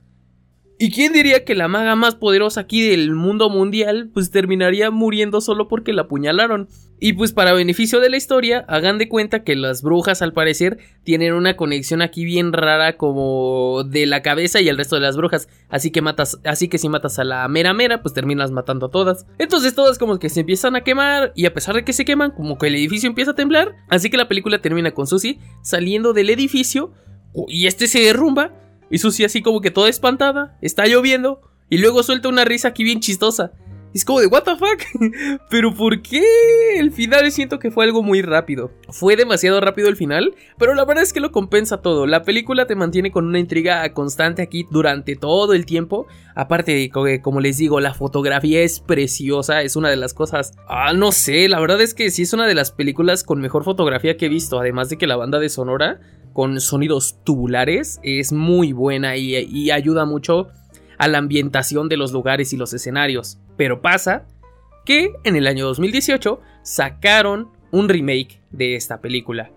¿Y 0.77 0.91
quién 0.91 1.13
diría 1.13 1.45
que 1.45 1.55
la 1.55 1.69
maga 1.69 1.95
más 1.95 2.15
poderosa 2.15 2.61
aquí 2.61 2.85
del 2.85 3.15
mundo 3.15 3.49
mundial 3.49 4.09
pues 4.13 4.29
terminaría 4.29 4.91
muriendo 4.91 5.39
solo 5.39 5.69
porque 5.69 5.93
la 5.93 6.03
apuñalaron? 6.03 6.67
Y 6.99 7.13
pues 7.13 7.31
para 7.31 7.53
beneficio 7.53 8.01
de 8.01 8.09
la 8.09 8.17
historia, 8.17 8.65
hagan 8.67 8.97
de 8.97 9.07
cuenta 9.07 9.43
que 9.43 9.55
las 9.55 9.81
brujas 9.81 10.21
al 10.21 10.33
parecer 10.33 10.77
tienen 11.03 11.33
una 11.33 11.55
conexión 11.55 12.01
aquí 12.01 12.25
bien 12.25 12.51
rara 12.51 12.97
como 12.97 13.83
de 13.85 14.05
la 14.05 14.21
cabeza 14.21 14.59
y 14.59 14.67
el 14.67 14.77
resto 14.77 14.95
de 14.95 15.01
las 15.01 15.15
brujas, 15.15 15.47
así 15.69 15.91
que 15.91 16.01
matas, 16.01 16.39
así 16.43 16.67
que 16.67 16.77
si 16.77 16.89
matas 16.89 17.19
a 17.19 17.23
la 17.23 17.47
mera 17.47 17.73
mera, 17.73 18.01
pues 18.01 18.13
terminas 18.13 18.51
matando 18.51 18.87
a 18.87 18.91
todas. 18.91 19.25
Entonces 19.37 19.75
todas 19.75 19.97
como 19.97 20.19
que 20.19 20.29
se 20.29 20.41
empiezan 20.41 20.75
a 20.75 20.81
quemar 20.81 21.31
y 21.35 21.45
a 21.45 21.53
pesar 21.53 21.75
de 21.75 21.85
que 21.85 21.93
se 21.93 22.05
queman, 22.05 22.31
como 22.31 22.57
que 22.57 22.67
el 22.67 22.75
edificio 22.75 23.07
empieza 23.07 23.31
a 23.31 23.35
temblar, 23.35 23.75
así 23.89 24.09
que 24.09 24.17
la 24.17 24.27
película 24.27 24.61
termina 24.61 24.91
con 24.91 25.07
Susie 25.07 25.39
saliendo 25.61 26.11
del 26.11 26.29
edificio 26.29 26.91
y 27.47 27.67
este 27.67 27.87
se 27.87 27.99
derrumba 27.99 28.53
y 28.89 28.97
Susie 28.97 29.25
así 29.25 29.41
como 29.41 29.61
que 29.61 29.71
toda 29.71 29.89
espantada, 29.89 30.57
está 30.61 30.85
lloviendo 30.85 31.41
y 31.69 31.77
luego 31.77 32.03
suelta 32.03 32.29
una 32.29 32.45
risa 32.45 32.69
aquí 32.69 32.83
bien 32.83 32.99
chistosa. 32.99 33.51
Es 33.95 34.03
como 34.03 34.19
de, 34.19 34.27
¿What 34.27 34.43
the 34.43 34.57
fuck? 34.57 35.39
¿Pero 35.49 35.73
por 35.73 36.01
qué? 36.01 36.21
El 36.75 36.91
final 36.91 37.31
siento 37.31 37.59
que 37.59 37.71
fue 37.71 37.85
algo 37.85 38.03
muy 38.03 38.21
rápido. 38.21 38.69
Fue 38.89 39.15
demasiado 39.15 39.61
rápido 39.61 39.87
el 39.87 39.95
final, 39.95 40.35
pero 40.57 40.73
la 40.73 40.83
verdad 40.83 41.01
es 41.01 41.13
que 41.13 41.21
lo 41.21 41.31
compensa 41.31 41.81
todo. 41.81 42.05
La 42.05 42.23
película 42.23 42.67
te 42.67 42.75
mantiene 42.75 43.11
con 43.11 43.25
una 43.25 43.39
intriga 43.39 43.89
constante 43.93 44.41
aquí 44.41 44.67
durante 44.69 45.15
todo 45.15 45.53
el 45.53 45.65
tiempo. 45.65 46.07
Aparte 46.35 46.73
de, 46.73 47.21
como 47.21 47.39
les 47.39 47.57
digo, 47.57 47.79
la 47.79 47.93
fotografía 47.93 48.63
es 48.63 48.81
preciosa, 48.81 49.61
es 49.61 49.77
una 49.77 49.89
de 49.89 49.95
las 49.95 50.13
cosas... 50.13 50.51
Ah, 50.67 50.91
no 50.91 51.13
sé, 51.13 51.47
la 51.47 51.61
verdad 51.61 51.79
es 51.79 51.93
que 51.93 52.11
sí 52.11 52.23
es 52.23 52.33
una 52.33 52.47
de 52.47 52.55
las 52.55 52.73
películas 52.73 53.23
con 53.23 53.39
mejor 53.39 53.63
fotografía 53.63 54.17
que 54.17 54.25
he 54.25 54.29
visto. 54.29 54.59
Además 54.59 54.89
de 54.89 54.97
que 54.97 55.07
la 55.07 55.15
banda 55.15 55.39
de 55.39 55.47
Sonora, 55.47 56.01
con 56.35 56.59
sonidos 56.59 57.15
tubulares, 57.23 58.01
es 58.03 58.33
muy 58.33 58.73
buena 58.73 59.15
y, 59.15 59.71
ayuda 59.71 60.03
mucho 60.03 60.49
a 60.97 61.07
la 61.07 61.17
ambientación 61.17 61.87
de 61.87 61.95
los 61.95 62.11
lugares 62.11 62.51
y 62.51 62.57
los 62.57 62.73
escenarios. 62.73 63.39
Pero 63.55 63.81
pasa 63.81 64.27
que 64.83 65.13
en 65.23 65.37
el 65.37 65.47
año 65.47 65.65
2018 65.65 66.41
sacaron 66.61 67.47
un 67.71 67.87
remake 67.87 68.41
de 68.51 68.75
esta 68.75 68.99
película. 68.99 69.49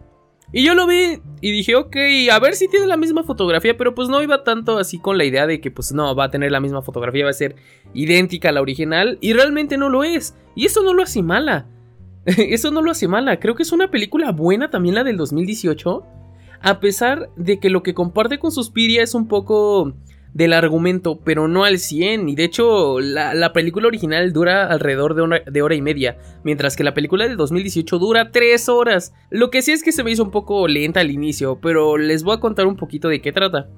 Y 0.53 0.65
yo 0.65 0.77
lo 0.77 0.87
vi 0.87 1.19
y 1.41 1.51
dije, 1.51 1.75
ok, 1.75 1.97
a 2.31 2.39
ver 2.39 2.55
si 2.55 2.69
tiene 2.69 2.87
la 2.87 2.97
misma 2.97 3.25
fotografía, 3.25 3.77
pero 3.77 3.97
pues 3.97 4.09
no 4.09 4.23
iba 4.23 4.45
tanto 4.45 4.79
así 4.79 5.01
con 5.01 5.19
la 5.19 5.25
idea 5.25 5.49
de 5.49 5.61
que 5.61 5.73
pues 5.73 5.91
no, 5.91 6.15
va 6.15 6.27
a 6.27 6.31
tener 6.31 6.53
la 6.53 6.61
misma 6.61 6.83
fotografía, 6.83 7.25
va 7.25 7.31
a 7.31 7.35
ser 7.35 7.57
idéntica 7.93 8.51
a 8.51 8.53
la 8.53 8.63
original, 8.63 9.19
y 9.21 9.33
realmente 9.33 9.77
no 9.79 9.89
lo 9.89 10.05
es. 10.05 10.37
Y 10.55 10.67
eso 10.67 10.85
no 10.85 10.95
lo 10.95 11.03
hace 11.03 11.25
mala. 11.25 11.67
eso 12.25 12.71
no 12.71 12.83
lo 12.83 12.93
hace 12.93 13.09
mala, 13.09 13.41
creo 13.41 13.57
que 13.57 13.65
es 13.65 13.73
una 13.73 13.91
película 13.91 14.31
buena 14.31 14.71
también 14.71 14.95
la 14.95 15.03
del 15.03 15.17
2018, 15.17 16.18
a 16.61 16.81
pesar 16.81 17.31
de 17.37 17.59
que 17.59 17.71
lo 17.71 17.83
que 17.83 17.95
comparte 17.95 18.39
con 18.39 18.53
Suspiria 18.53 19.03
es 19.03 19.15
un 19.15 19.29
poco 19.29 19.95
del 20.35 20.53
argumento, 20.53 21.21
pero 21.25 21.49
no 21.49 21.65
al 21.65 21.79
100. 21.79 22.29
Y 22.29 22.35
de 22.35 22.45
hecho, 22.45 23.01
la, 23.01 23.53
película 23.53 23.89
original 23.89 24.33
dura 24.33 24.67
alrededor 24.67 25.15
de 25.15 25.23
una 25.23 25.41
de 25.41 25.63
hora 25.63 25.75
y 25.75 25.83
media, 25.83 26.19
mientras 26.45 26.77
que 26.77 26.85
la 26.85 26.95
película 26.95 27.27
de 27.27 27.37
2018 27.37 27.99
dura 27.99 28.31
3 28.31 28.69
horas. 28.69 29.15
Lo 29.31 29.51
que 29.51 29.63
sí 29.63 29.73
es 29.73 29.83
que 29.83 29.93
se 29.93 30.05
me 30.05 30.11
hizo 30.11 30.23
un 30.23 30.31
poco 30.31 30.69
lenta 30.69 31.01
al 31.01 31.11
inicio, 31.11 31.59
pero 31.61 31.97
les 31.97 32.23
voy 32.23 32.37
a 32.37 32.41
contar 32.41 32.67
un 32.67 32.77
poquito 32.77 33.09
de 33.09 33.21
qué 33.21 33.33
trata. 33.33 33.69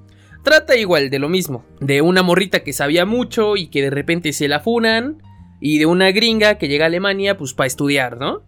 Trata 0.42 0.76
igual 0.76 1.10
de 1.10 1.18
lo 1.18 1.28
mismo, 1.28 1.64
de 1.80 2.00
una 2.00 2.22
morrita 2.22 2.60
que 2.60 2.72
sabía 2.72 3.04
mucho 3.04 3.56
y 3.56 3.68
que 3.68 3.82
de 3.82 3.90
repente 3.90 4.32
se 4.32 4.48
la 4.48 4.60
funan, 4.60 5.22
y 5.60 5.78
de 5.78 5.86
una 5.86 6.10
gringa 6.10 6.56
que 6.56 6.68
llega 6.68 6.86
a 6.86 6.88
Alemania 6.88 7.36
pues 7.36 7.52
para 7.52 7.66
estudiar, 7.66 8.18
¿no? 8.18 8.42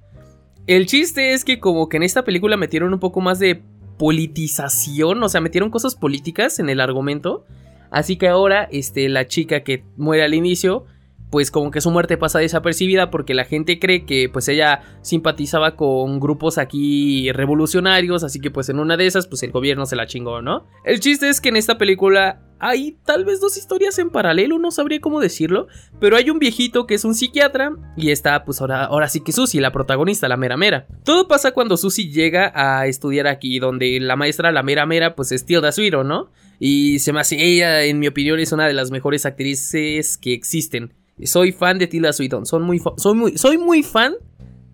El 0.66 0.86
chiste 0.86 1.34
es 1.34 1.44
que 1.44 1.60
como 1.60 1.88
que 1.88 1.98
en 1.98 2.02
esta 2.02 2.24
película 2.24 2.56
metieron 2.56 2.92
un 2.94 3.00
poco 3.00 3.20
más 3.20 3.38
de 3.38 3.62
politización, 4.02 5.22
o 5.22 5.28
sea, 5.28 5.40
metieron 5.40 5.70
cosas 5.70 5.94
políticas 5.94 6.58
en 6.58 6.68
el 6.68 6.80
argumento. 6.80 7.46
Así 7.92 8.16
que 8.16 8.26
ahora, 8.26 8.68
este, 8.72 9.08
la 9.08 9.28
chica 9.28 9.62
que 9.62 9.84
muere 9.96 10.24
al 10.24 10.34
inicio, 10.34 10.86
pues 11.32 11.50
como 11.50 11.70
que 11.70 11.80
su 11.80 11.90
muerte 11.90 12.18
pasa 12.18 12.40
desapercibida 12.40 13.10
porque 13.10 13.32
la 13.32 13.46
gente 13.46 13.78
cree 13.78 14.04
que 14.04 14.28
pues 14.28 14.48
ella 14.48 14.82
simpatizaba 15.00 15.76
con 15.76 16.20
grupos 16.20 16.58
aquí 16.58 17.32
revolucionarios, 17.32 18.22
así 18.22 18.38
que 18.38 18.50
pues 18.50 18.68
en 18.68 18.78
una 18.78 18.98
de 18.98 19.06
esas 19.06 19.26
pues 19.26 19.42
el 19.42 19.50
gobierno 19.50 19.86
se 19.86 19.96
la 19.96 20.06
chingó, 20.06 20.42
¿no? 20.42 20.66
El 20.84 21.00
chiste 21.00 21.30
es 21.30 21.40
que 21.40 21.48
en 21.48 21.56
esta 21.56 21.78
película 21.78 22.42
hay 22.58 22.98
tal 23.06 23.24
vez 23.24 23.40
dos 23.40 23.56
historias 23.56 23.98
en 23.98 24.10
paralelo, 24.10 24.58
no 24.58 24.70
sabría 24.70 25.00
cómo 25.00 25.20
decirlo, 25.20 25.68
pero 25.98 26.18
hay 26.18 26.28
un 26.28 26.38
viejito 26.38 26.86
que 26.86 26.94
es 26.94 27.04
un 27.06 27.14
psiquiatra 27.14 27.72
y 27.96 28.10
está 28.10 28.44
pues 28.44 28.60
ahora, 28.60 28.84
ahora 28.84 29.08
sí 29.08 29.20
que 29.20 29.32
Susie, 29.32 29.62
la 29.62 29.72
protagonista, 29.72 30.28
la 30.28 30.36
mera 30.36 30.58
mera. 30.58 30.86
Todo 31.02 31.28
pasa 31.28 31.52
cuando 31.52 31.78
Susie 31.78 32.12
llega 32.12 32.52
a 32.54 32.86
estudiar 32.86 33.26
aquí, 33.26 33.58
donde 33.58 33.98
la 34.00 34.16
maestra, 34.16 34.52
la 34.52 34.62
mera 34.62 34.84
mera, 34.84 35.14
pues 35.14 35.32
es 35.32 35.46
Tilda 35.46 35.72
Swinton, 35.72 36.06
¿no? 36.06 36.30
Y 36.60 36.98
se 36.98 37.14
me 37.14 37.20
hace, 37.20 37.42
ella, 37.42 37.82
en 37.84 37.98
mi 37.98 38.06
opinión, 38.06 38.38
es 38.38 38.52
una 38.52 38.66
de 38.66 38.74
las 38.74 38.90
mejores 38.90 39.24
actrices 39.24 40.18
que 40.18 40.34
existen. 40.34 40.92
Soy 41.24 41.52
fan 41.52 41.78
de 41.78 41.86
Tilda 41.86 42.12
Swinton, 42.12 42.44
muy, 42.62 42.80
soy 42.96 43.14
muy, 43.14 43.38
soy 43.38 43.58
muy 43.58 43.82
fan 43.82 44.14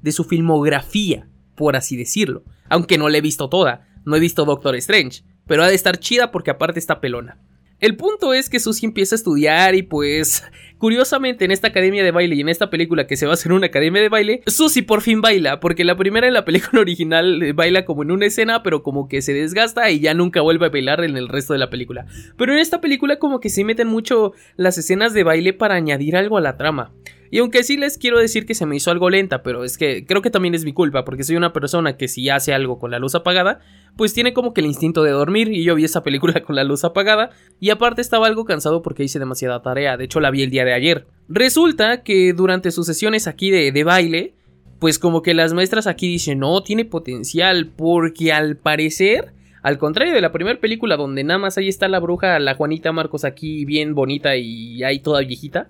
de 0.03 0.13
su 0.13 0.25
filmografía, 0.25 1.29
por 1.55 1.77
así 1.77 1.97
decirlo. 1.97 2.45
Aunque 2.69 2.99
no 2.99 3.09
la 3.09 3.19
he 3.19 3.23
visto 3.23 3.49
toda, 3.49 3.89
no 4.05 4.17
he 4.17 4.21
visto 4.21 4.45
Doctor 4.45 4.77
Strange, 4.77 5.23
pero 5.47 5.63
ha 5.63 5.69
de 5.69 5.75
estar 5.75 5.99
chida 5.99 6.31
porque 6.31 6.51
aparte 6.51 6.79
está 6.79 7.01
pelona. 7.01 7.41
El 7.81 7.97
punto 7.97 8.35
es 8.35 8.49
que 8.49 8.61
Susie 8.61 8.87
empieza 8.87 9.15
a 9.15 9.19
estudiar 9.19 9.75
y 9.75 9.83
pues 9.83 10.43
curiosamente 10.79 11.45
en 11.45 11.51
esta 11.51 11.69
academia 11.69 12.03
de 12.03 12.11
baile 12.11 12.37
y 12.37 12.41
en 12.41 12.49
esta 12.49 12.71
película 12.71 13.07
que 13.07 13.17
se 13.17 13.27
va 13.27 13.33
a 13.33 13.35
hacer 13.35 13.53
una 13.53 13.67
academia 13.67 14.01
de 14.01 14.09
baile, 14.09 14.43
Susie 14.47 14.83
por 14.83 15.03
fin 15.03 15.21
baila, 15.21 15.61
porque 15.61 15.85
la 15.85 15.97
primera 15.97 16.27
en 16.27 16.35
la 16.35 16.45
película 16.45 16.81
original 16.81 17.43
eh, 17.43 17.53
baila 17.53 17.85
como 17.85 18.03
en 18.03 18.11
una 18.11 18.27
escena 18.27 18.63
pero 18.63 18.83
como 18.83 19.09
que 19.09 19.23
se 19.23 19.33
desgasta 19.33 19.91
y 19.91 20.01
ya 20.01 20.15
nunca 20.15 20.41
vuelve 20.41 20.67
a 20.67 20.71
bailar 20.71 21.05
en 21.05 21.17
el 21.17 21.29
resto 21.29 21.53
de 21.53 21.59
la 21.59 21.71
película. 21.71 22.07
Pero 22.37 22.53
en 22.53 22.59
esta 22.59 22.81
película 22.81 23.19
como 23.19 23.41
que 23.41 23.51
sí 23.51 23.65
meten 23.65 23.89
mucho 23.89 24.33
las 24.57 24.79
escenas 24.79 25.13
de 25.13 25.25
baile 25.25 25.53
para 25.53 25.75
añadir 25.75 26.17
algo 26.17 26.39
a 26.39 26.41
la 26.41 26.57
trama. 26.57 26.93
Y 27.31 27.39
aunque 27.39 27.63
sí 27.63 27.77
les 27.77 27.99
quiero 27.99 28.19
decir 28.19 28.47
que 28.47 28.55
se 28.55 28.67
me 28.67 28.77
hizo 28.77 28.91
algo 28.91 29.11
lenta, 29.11 29.43
pero 29.43 29.65
es 29.65 29.77
que 29.77 30.07
creo 30.07 30.23
que 30.23 30.31
también 30.31 30.55
es 30.55 30.65
mi 30.65 30.73
culpa, 30.73 31.05
porque 31.05 31.25
soy 31.25 31.37
una 31.37 31.53
persona 31.53 31.97
que 31.97 32.09
si 32.09 32.29
hace 32.29 32.55
algo 32.55 32.79
con 32.79 32.91
la 32.91 32.99
luz 32.99 33.15
apagada, 33.15 33.61
pues 33.97 34.15
tiene 34.15 34.33
como 34.33 34.55
que 34.55 34.61
el 34.61 34.67
instinto 34.67 35.03
de 35.03 35.11
dormir, 35.11 35.53
y 35.53 35.65
yo 35.65 35.75
vi 35.75 35.85
esa 35.85 36.03
película 36.03 36.43
con 36.47 36.57
la 36.57 36.65
luz 36.65 36.85
apagada, 36.85 37.31
y 37.61 37.71
aparte 37.71 38.01
estaba 38.01 38.27
algo 38.27 38.45
cansado 38.45 38.83
porque 38.83 39.05
hice 39.05 39.19
demasiada 39.19 39.63
tarea, 39.63 39.97
de 39.97 40.05
hecho 40.05 40.21
la 40.21 40.31
vi 40.31 40.43
el 40.43 40.51
día 40.51 40.65
de 40.65 40.75
ayer. 40.75 41.07
Resulta 41.29 42.03
que 42.03 42.33
durante 42.33 42.71
sus 42.71 42.87
sesiones 42.87 43.27
aquí 43.27 43.51
de, 43.51 43.73
de 43.73 43.85
baile, 43.85 44.35
pues 44.79 44.99
como 44.99 45.23
que 45.23 45.35
las 45.35 45.53
maestras 45.53 45.87
aquí 45.87 46.09
dicen, 46.09 46.39
no, 46.39 46.63
tiene 46.63 46.85
potencial, 46.85 47.71
porque 47.77 48.33
al 48.33 48.57
parecer... 48.57 49.35
Al 49.61 49.77
contrario 49.77 50.15
de 50.15 50.21
la 50.21 50.31
primera 50.31 50.61
película 50.61 50.97
donde 50.97 51.25
nada 51.25 51.41
más 51.41 51.59
ahí 51.59 51.69
está 51.69 51.89
la 51.89 51.99
bruja, 51.99 52.39
la 52.39 52.55
Juanita 52.55 52.93
Marcos 52.93 53.25
aquí 53.25 53.65
bien 53.65 53.93
bonita 53.93 54.37
y 54.37 54.85
ahí 54.85 55.01
toda 55.01 55.21
viejita, 55.21 55.69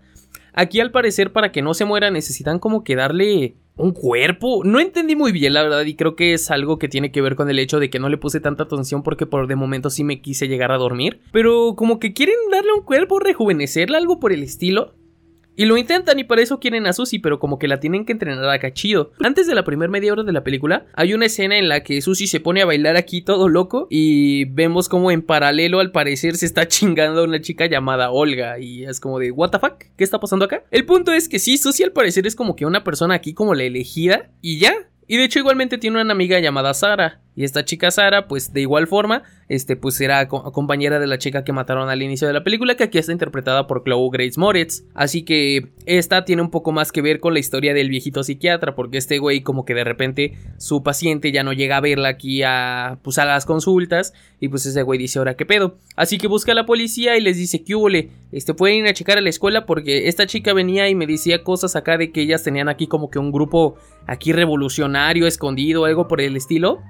Aquí 0.61 0.81
al 0.81 0.91
parecer 0.91 1.33
para 1.33 1.53
que 1.53 1.63
no 1.63 1.73
se 1.73 1.85
muera 1.85 2.11
necesitan 2.11 2.59
como 2.59 2.83
que 2.83 2.97
darle 2.97 3.55
un 3.77 3.93
cuerpo. 3.93 4.65
No 4.65 4.81
entendí 4.81 5.15
muy 5.15 5.31
bien 5.31 5.55
la 5.55 5.63
verdad 5.63 5.85
y 5.85 5.95
creo 5.95 6.17
que 6.17 6.35
es 6.35 6.51
algo 6.51 6.81
que 6.81 6.89
tiene 6.89 7.13
que 7.13 7.23
ver 7.23 7.37
con 7.37 7.49
el 7.49 7.61
hecho 7.61 7.79
de 7.79 7.91
que 7.91 8.01
no 8.01 8.09
le 8.09 8.19
puse 8.19 8.41
tanta 8.41 8.65
atención 8.65 9.05
porque 9.05 9.25
por 9.25 9.47
de 9.47 9.55
momento 9.55 9.89
sí 9.89 10.03
me 10.03 10.21
quise 10.21 10.49
llegar 10.49 10.73
a 10.73 10.77
dormir. 10.77 11.21
Pero 11.31 11.77
como 11.77 12.01
que 12.01 12.13
quieren 12.13 12.35
darle 12.51 12.73
un 12.73 12.83
cuerpo, 12.83 13.21
rejuvenecerle 13.21 13.97
algo 13.97 14.19
por 14.19 14.33
el 14.33 14.43
estilo. 14.43 14.97
Y 15.59 15.65
lo 15.65 15.77
intentan 15.77 16.21
y 16.21 16.25
para 16.25 16.41
eso 16.41 16.61
quieren 16.61 16.87
a 16.87 16.93
Susie, 16.93 17.19
pero 17.19 17.41
como 17.41 17.59
que 17.59 17.67
la 17.67 17.81
tienen 17.81 18.05
que 18.05 18.13
entrenar 18.13 18.49
acá 18.49 18.73
chido. 18.73 19.11
Antes 19.19 19.49
de 19.49 19.57
la 19.57 19.65
primera 19.65 19.91
media 19.91 20.13
hora 20.13 20.23
de 20.23 20.31
la 20.31 20.45
película, 20.45 20.87
hay 20.95 21.15
una 21.15 21.27
escena 21.27 21.59
en 21.59 21.69
la 21.69 21.83
que 21.83 22.01
Susie 22.01 22.29
se 22.29 22.39
pone 22.39 22.63
a 22.63 22.65
bailar 22.65 22.97
aquí 22.97 23.23
todo 23.23 23.49
loco 23.49 23.89
y 23.91 24.45
vemos 24.45 24.89
como 24.89 25.11
en 25.11 25.21
paralelo 25.21 25.81
al 25.81 25.91
parecer 25.91 26.37
se 26.37 26.47
está 26.47 26.69
chingando 26.69 27.23
a 27.23 27.25
una 27.25 27.41
chica 27.41 27.67
llamada 27.67 28.13
Olga 28.13 28.61
y 28.61 28.85
es 28.85 29.01
como 29.01 29.19
de 29.19 29.33
what 29.33 29.51
the 29.51 29.59
fuck, 29.59 29.83
¿qué 29.97 30.05
está 30.05 30.21
pasando 30.21 30.45
acá? 30.45 30.63
El 30.71 30.87
punto 30.87 31.13
es 31.13 31.29
que 31.29 31.41
sí, 31.41 31.59
Susie 31.59 31.87
al 31.87 31.91
parecer 31.91 32.29
es 32.29 32.37
como 32.37 32.55
que 32.55 32.65
una 32.65 32.85
persona 32.85 33.15
aquí 33.15 33.35
como 33.35 33.53
la 33.53 33.65
elegida 33.65 34.31
y 34.41 34.61
ya. 34.61 34.73
Y 35.09 35.17
de 35.17 35.25
hecho 35.25 35.41
igualmente 35.41 35.79
tiene 35.79 36.01
una 36.01 36.13
amiga 36.13 36.39
llamada 36.39 36.73
Sara. 36.73 37.21
Y 37.39 37.45
esta 37.45 37.65
chica 37.65 37.93
Sara, 37.93 38.27
pues 38.27 38.53
de 38.53 38.63
igual 38.63 38.89
forma, 38.89 39.23
este, 39.49 39.77
pues 39.77 40.01
era 40.01 40.27
compañera 40.27 40.99
de 40.99 41.07
la 41.07 41.19
chica 41.19 41.45
que 41.45 41.53
mataron 41.53 41.89
al 41.89 42.03
inicio 42.03 42.27
de 42.27 42.33
la 42.33 42.43
película, 42.43 42.75
que 42.75 42.83
aquí 42.83 42.99
está 42.99 43.13
interpretada 43.13 43.69
por 43.69 43.85
Chloe 43.85 44.11
Grace 44.13 44.41
Moritz. 44.41 44.83
Así 44.93 45.23
que 45.23 45.69
esta 45.87 46.25
tiene 46.25 46.43
un 46.43 46.51
poco 46.51 46.73
más 46.73 46.91
que 46.91 47.01
ver 47.01 47.21
con 47.21 47.35
la 47.35 47.39
historia 47.39 47.75
del 47.75 47.91
viejito 47.91 48.25
psiquiatra, 48.25 48.75
porque 48.75 48.99
este 48.99 49.21
güey 49.21 49.43
como 49.43 49.65
que 49.65 49.75
de 49.75 49.85
repente 49.85 50.33
su 50.57 50.83
paciente 50.83 51.31
ya 51.31 51.45
no 51.45 51.53
llega 51.53 51.77
a 51.77 51.81
verla 51.81 52.09
aquí 52.09 52.43
a, 52.43 52.99
pues 53.05 53.19
a 53.19 53.25
las 53.25 53.47
consultas, 53.47 54.15
y 54.41 54.49
pues 54.49 54.67
ese 54.67 54.83
güey 54.83 54.99
dice, 54.99 55.21
ahora 55.21 55.35
qué 55.35 55.47
pedo. 55.47 55.77
Así 55.95 56.19
que 56.19 56.27
busca 56.27 56.51
a 56.51 56.55
la 56.57 56.67
policía 56.67 57.17
y 57.17 57.21
les 57.21 57.37
dice, 57.37 57.63
que 57.63 57.77
hubo, 57.77 57.89
este, 58.33 58.53
pueden 58.53 58.79
ir 58.79 58.89
a 58.89 58.95
checar 58.95 59.17
a 59.17 59.21
la 59.21 59.31
escuela 59.31 59.65
porque 59.65 60.09
esta 60.09 60.27
chica 60.27 60.53
venía 60.55 60.89
y 60.89 60.97
me 60.97 61.07
decía 61.07 61.45
cosas 61.45 61.77
acá 61.77 61.99
de 61.99 62.11
que 62.11 62.21
ellas 62.21 62.43
tenían 62.43 62.69
aquí 62.69 62.89
como 62.89 63.11
que 63.11 63.21
un 63.21 63.31
grupo 63.31 63.77
aquí 64.09 64.33
revolucionario, 64.33 65.27
escondido, 65.29 65.85
algo 65.85 66.09
por 66.09 66.21
el 66.21 66.37
estilo. 66.37 66.81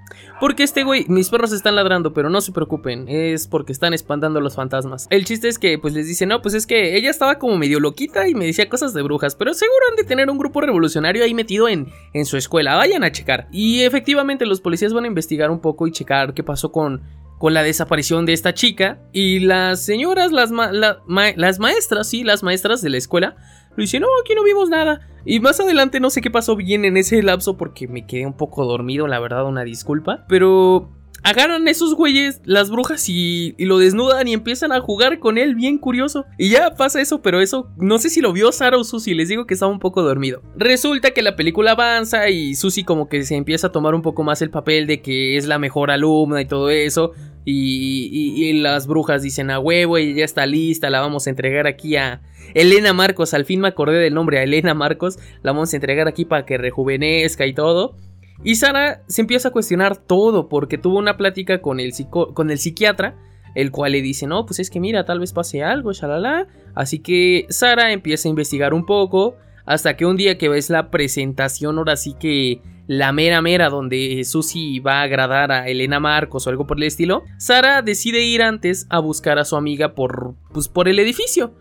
Porque 0.40 0.62
este 0.62 0.84
güey, 0.84 1.04
mis 1.08 1.30
perros 1.30 1.52
están 1.52 1.74
ladrando, 1.74 2.12
pero 2.12 2.30
no 2.30 2.40
se 2.40 2.52
preocupen, 2.52 3.08
es 3.08 3.48
porque 3.48 3.72
están 3.72 3.92
espantando 3.92 4.38
a 4.38 4.42
los 4.42 4.54
fantasmas. 4.54 5.08
El 5.10 5.24
chiste 5.24 5.48
es 5.48 5.58
que 5.58 5.78
pues 5.78 5.94
les 5.94 6.06
dice, 6.06 6.26
no, 6.26 6.42
pues 6.42 6.54
es 6.54 6.66
que 6.66 6.96
ella 6.96 7.10
estaba 7.10 7.40
como 7.40 7.56
medio 7.56 7.80
loquita 7.80 8.28
y 8.28 8.34
me 8.34 8.46
decía 8.46 8.68
cosas 8.68 8.94
de 8.94 9.02
brujas, 9.02 9.34
pero 9.34 9.52
seguro 9.52 9.80
han 9.90 9.96
de 9.96 10.04
tener 10.04 10.30
un 10.30 10.38
grupo 10.38 10.60
revolucionario 10.60 11.24
ahí 11.24 11.34
metido 11.34 11.68
en, 11.68 11.88
en 12.12 12.24
su 12.24 12.36
escuela, 12.36 12.76
vayan 12.76 13.02
a 13.02 13.10
checar. 13.10 13.48
Y 13.50 13.82
efectivamente 13.82 14.46
los 14.46 14.60
policías 14.60 14.92
van 14.92 15.04
a 15.04 15.08
investigar 15.08 15.50
un 15.50 15.60
poco 15.60 15.86
y 15.88 15.92
checar 15.92 16.34
qué 16.34 16.44
pasó 16.44 16.70
con 16.70 17.02
con 17.38 17.54
la 17.54 17.62
desaparición 17.62 18.26
de 18.26 18.32
esta 18.32 18.52
chica 18.52 18.98
y 19.12 19.38
las 19.40 19.84
señoras, 19.84 20.32
las, 20.32 20.50
las 20.50 21.58
maestras, 21.58 22.08
sí, 22.08 22.24
las 22.24 22.42
maestras 22.42 22.82
de 22.82 22.90
la 22.90 22.98
escuela, 22.98 23.36
lo 23.78 23.82
dicen, 23.82 24.02
no, 24.02 24.08
aquí 24.20 24.34
no 24.34 24.42
vimos 24.42 24.68
nada. 24.68 25.08
Y 25.24 25.38
más 25.38 25.60
adelante 25.60 26.00
no 26.00 26.10
sé 26.10 26.20
qué 26.20 26.32
pasó 26.32 26.56
bien 26.56 26.84
en 26.84 26.96
ese 26.96 27.22
lapso 27.22 27.56
porque 27.56 27.86
me 27.86 28.06
quedé 28.06 28.26
un 28.26 28.36
poco 28.36 28.64
dormido, 28.64 29.06
la 29.06 29.20
verdad, 29.20 29.46
una 29.46 29.62
disculpa. 29.62 30.24
Pero 30.28 30.90
agarran 31.22 31.68
esos 31.68 31.94
güeyes, 31.94 32.40
las 32.44 32.70
brujas, 32.70 33.08
y, 33.08 33.54
lo 33.58 33.78
desnudan 33.78 34.26
y 34.26 34.32
empiezan 34.32 34.72
a 34.72 34.80
jugar 34.80 35.20
con 35.20 35.38
él, 35.38 35.54
bien 35.54 35.78
curioso. 35.78 36.24
Y 36.38 36.48
ya 36.50 36.74
pasa 36.74 37.00
eso, 37.00 37.22
pero 37.22 37.40
eso 37.40 37.70
no 37.76 37.98
sé 37.98 38.10
si 38.10 38.20
lo 38.20 38.32
vio 38.32 38.50
Sara 38.50 38.78
o 38.78 38.82
Susie, 38.82 39.14
les 39.14 39.28
digo 39.28 39.46
que 39.46 39.54
estaba 39.54 39.70
un 39.70 39.78
poco 39.78 40.02
dormido. 40.02 40.42
Resulta 40.56 41.12
que 41.12 41.22
la 41.22 41.36
película 41.36 41.72
avanza 41.72 42.28
y 42.30 42.56
Susie 42.56 42.84
como 42.84 43.08
que 43.08 43.22
se 43.22 43.36
empieza 43.36 43.68
a 43.68 43.72
tomar 43.72 43.94
un 43.94 44.02
poco 44.02 44.24
más 44.24 44.42
el 44.42 44.50
papel 44.50 44.88
de 44.88 45.02
que 45.02 45.36
es 45.36 45.46
la 45.46 45.60
mejor 45.60 45.92
alumna 45.92 46.40
y 46.40 46.46
todo 46.46 46.70
eso. 46.70 47.12
Y, 47.50 48.52
las 48.54 48.86
brujas 48.86 49.22
dicen 49.22 49.50
a 49.50 49.58
huevo, 49.58 49.96
y 49.98 50.14
ya 50.14 50.24
está 50.24 50.44
lista, 50.44 50.90
la 50.90 51.00
vamos 51.00 51.26
a 51.26 51.30
entregar 51.30 51.66
aquí 51.66 51.96
a 51.96 52.20
Elena 52.52 52.92
Marcos. 52.92 53.32
Al 53.32 53.46
fin 53.46 53.60
me 53.60 53.68
acordé 53.68 53.98
del 53.98 54.12
nombre, 54.12 54.38
a 54.38 54.42
Elena 54.42 54.74
Marcos. 54.74 55.18
La 55.42 55.52
vamos 55.52 55.72
a 55.72 55.76
entregar 55.76 56.08
aquí 56.08 56.26
para 56.26 56.44
que 56.44 56.58
rejuvenezca 56.58 57.46
y 57.46 57.54
todo. 57.54 57.96
Y 58.44 58.56
Sara 58.56 59.02
se 59.08 59.22
empieza 59.22 59.48
a 59.48 59.52
cuestionar 59.52 59.96
todo 59.96 60.50
porque 60.50 60.76
tuvo 60.76 60.98
una 60.98 61.16
plática 61.16 61.62
con 61.62 61.80
el, 61.80 61.92
con 62.34 62.50
el 62.50 62.58
psiquiatra, 62.58 63.16
el 63.54 63.70
cual 63.70 63.92
le 63.92 64.02
dice, 64.02 64.26
no, 64.26 64.44
pues 64.44 64.60
es 64.60 64.68
que 64.68 64.78
mira, 64.78 65.06
tal 65.06 65.18
vez 65.18 65.32
pase 65.32 65.62
algo, 65.62 65.92
shalala. 65.92 66.48
Así 66.74 66.98
que 66.98 67.46
Sara 67.48 67.92
empieza 67.92 68.28
a 68.28 68.30
investigar 68.30 68.74
un 68.74 68.84
poco 68.84 69.36
hasta 69.64 69.96
que 69.96 70.04
un 70.04 70.18
día 70.18 70.36
que 70.36 70.50
ves 70.50 70.68
la 70.68 70.90
presentación, 70.90 71.78
ahora 71.78 71.96
sí 71.96 72.14
que 72.20 72.60
la 72.88 73.12
mera 73.12 73.42
mera 73.42 73.68
donde 73.68 74.24
Susie 74.24 74.80
va 74.80 75.00
a 75.00 75.02
agradar 75.02 75.52
a 75.52 75.68
Elena 75.68 76.00
Marcos 76.00 76.46
o 76.46 76.50
algo 76.50 76.66
por 76.66 76.78
el 76.78 76.84
estilo, 76.84 77.22
Sara 77.36 77.82
decide 77.82 78.22
ir 78.22 78.42
antes 78.42 78.86
a 78.88 78.98
buscar 78.98 79.38
a 79.38 79.44
su 79.44 79.56
amiga 79.56 79.94
por, 79.94 80.34
pues, 80.54 80.68
por 80.68 80.88
el 80.88 80.98
edificio. 80.98 81.52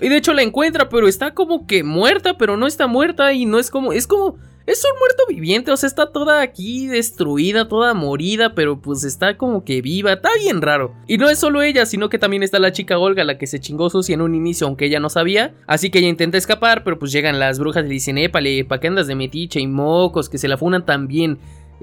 Y 0.00 0.08
de 0.08 0.16
hecho 0.16 0.32
la 0.32 0.42
encuentra, 0.42 0.88
pero 0.88 1.08
está 1.08 1.34
como 1.34 1.66
que 1.66 1.82
muerta, 1.82 2.38
pero 2.38 2.56
no 2.56 2.68
está 2.68 2.86
muerta 2.86 3.32
y 3.32 3.44
no 3.44 3.58
es 3.58 3.72
como, 3.72 3.92
es 3.92 4.06
como 4.06 4.38
es 4.68 4.84
un 4.84 4.98
muerto 4.98 5.22
viviente, 5.26 5.70
o 5.72 5.76
sea, 5.78 5.86
está 5.86 6.12
toda 6.12 6.42
aquí 6.42 6.86
destruida, 6.88 7.68
toda 7.68 7.94
morida, 7.94 8.54
pero 8.54 8.80
pues 8.82 9.02
está 9.02 9.38
como 9.38 9.64
que 9.64 9.80
viva, 9.80 10.12
está 10.12 10.28
bien 10.38 10.60
raro. 10.60 10.94
Y 11.06 11.16
no 11.16 11.30
es 11.30 11.38
solo 11.38 11.62
ella, 11.62 11.86
sino 11.86 12.10
que 12.10 12.18
también 12.18 12.42
está 12.42 12.58
la 12.58 12.70
chica 12.70 12.98
Olga, 12.98 13.24
la 13.24 13.38
que 13.38 13.46
se 13.46 13.60
chingó 13.60 13.88
Susi 13.88 14.12
en 14.12 14.20
un 14.20 14.34
inicio, 14.34 14.66
aunque 14.66 14.84
ella 14.84 15.00
no 15.00 15.08
sabía. 15.08 15.54
Así 15.66 15.88
que 15.88 16.00
ella 16.00 16.08
intenta 16.08 16.36
escapar, 16.36 16.84
pero 16.84 16.98
pues 16.98 17.12
llegan 17.12 17.38
las 17.38 17.58
brujas 17.58 17.84
y 17.84 17.88
le 17.88 17.94
dicen, 17.94 18.18
épale, 18.18 18.62
¿pa' 18.66 18.78
qué 18.78 18.88
andas 18.88 19.06
de 19.06 19.14
metiche 19.14 19.58
y 19.58 19.66
mocos? 19.66 20.28
Que 20.28 20.36
se 20.36 20.48
la 20.48 20.58
funan 20.58 20.84
también. 20.84 21.38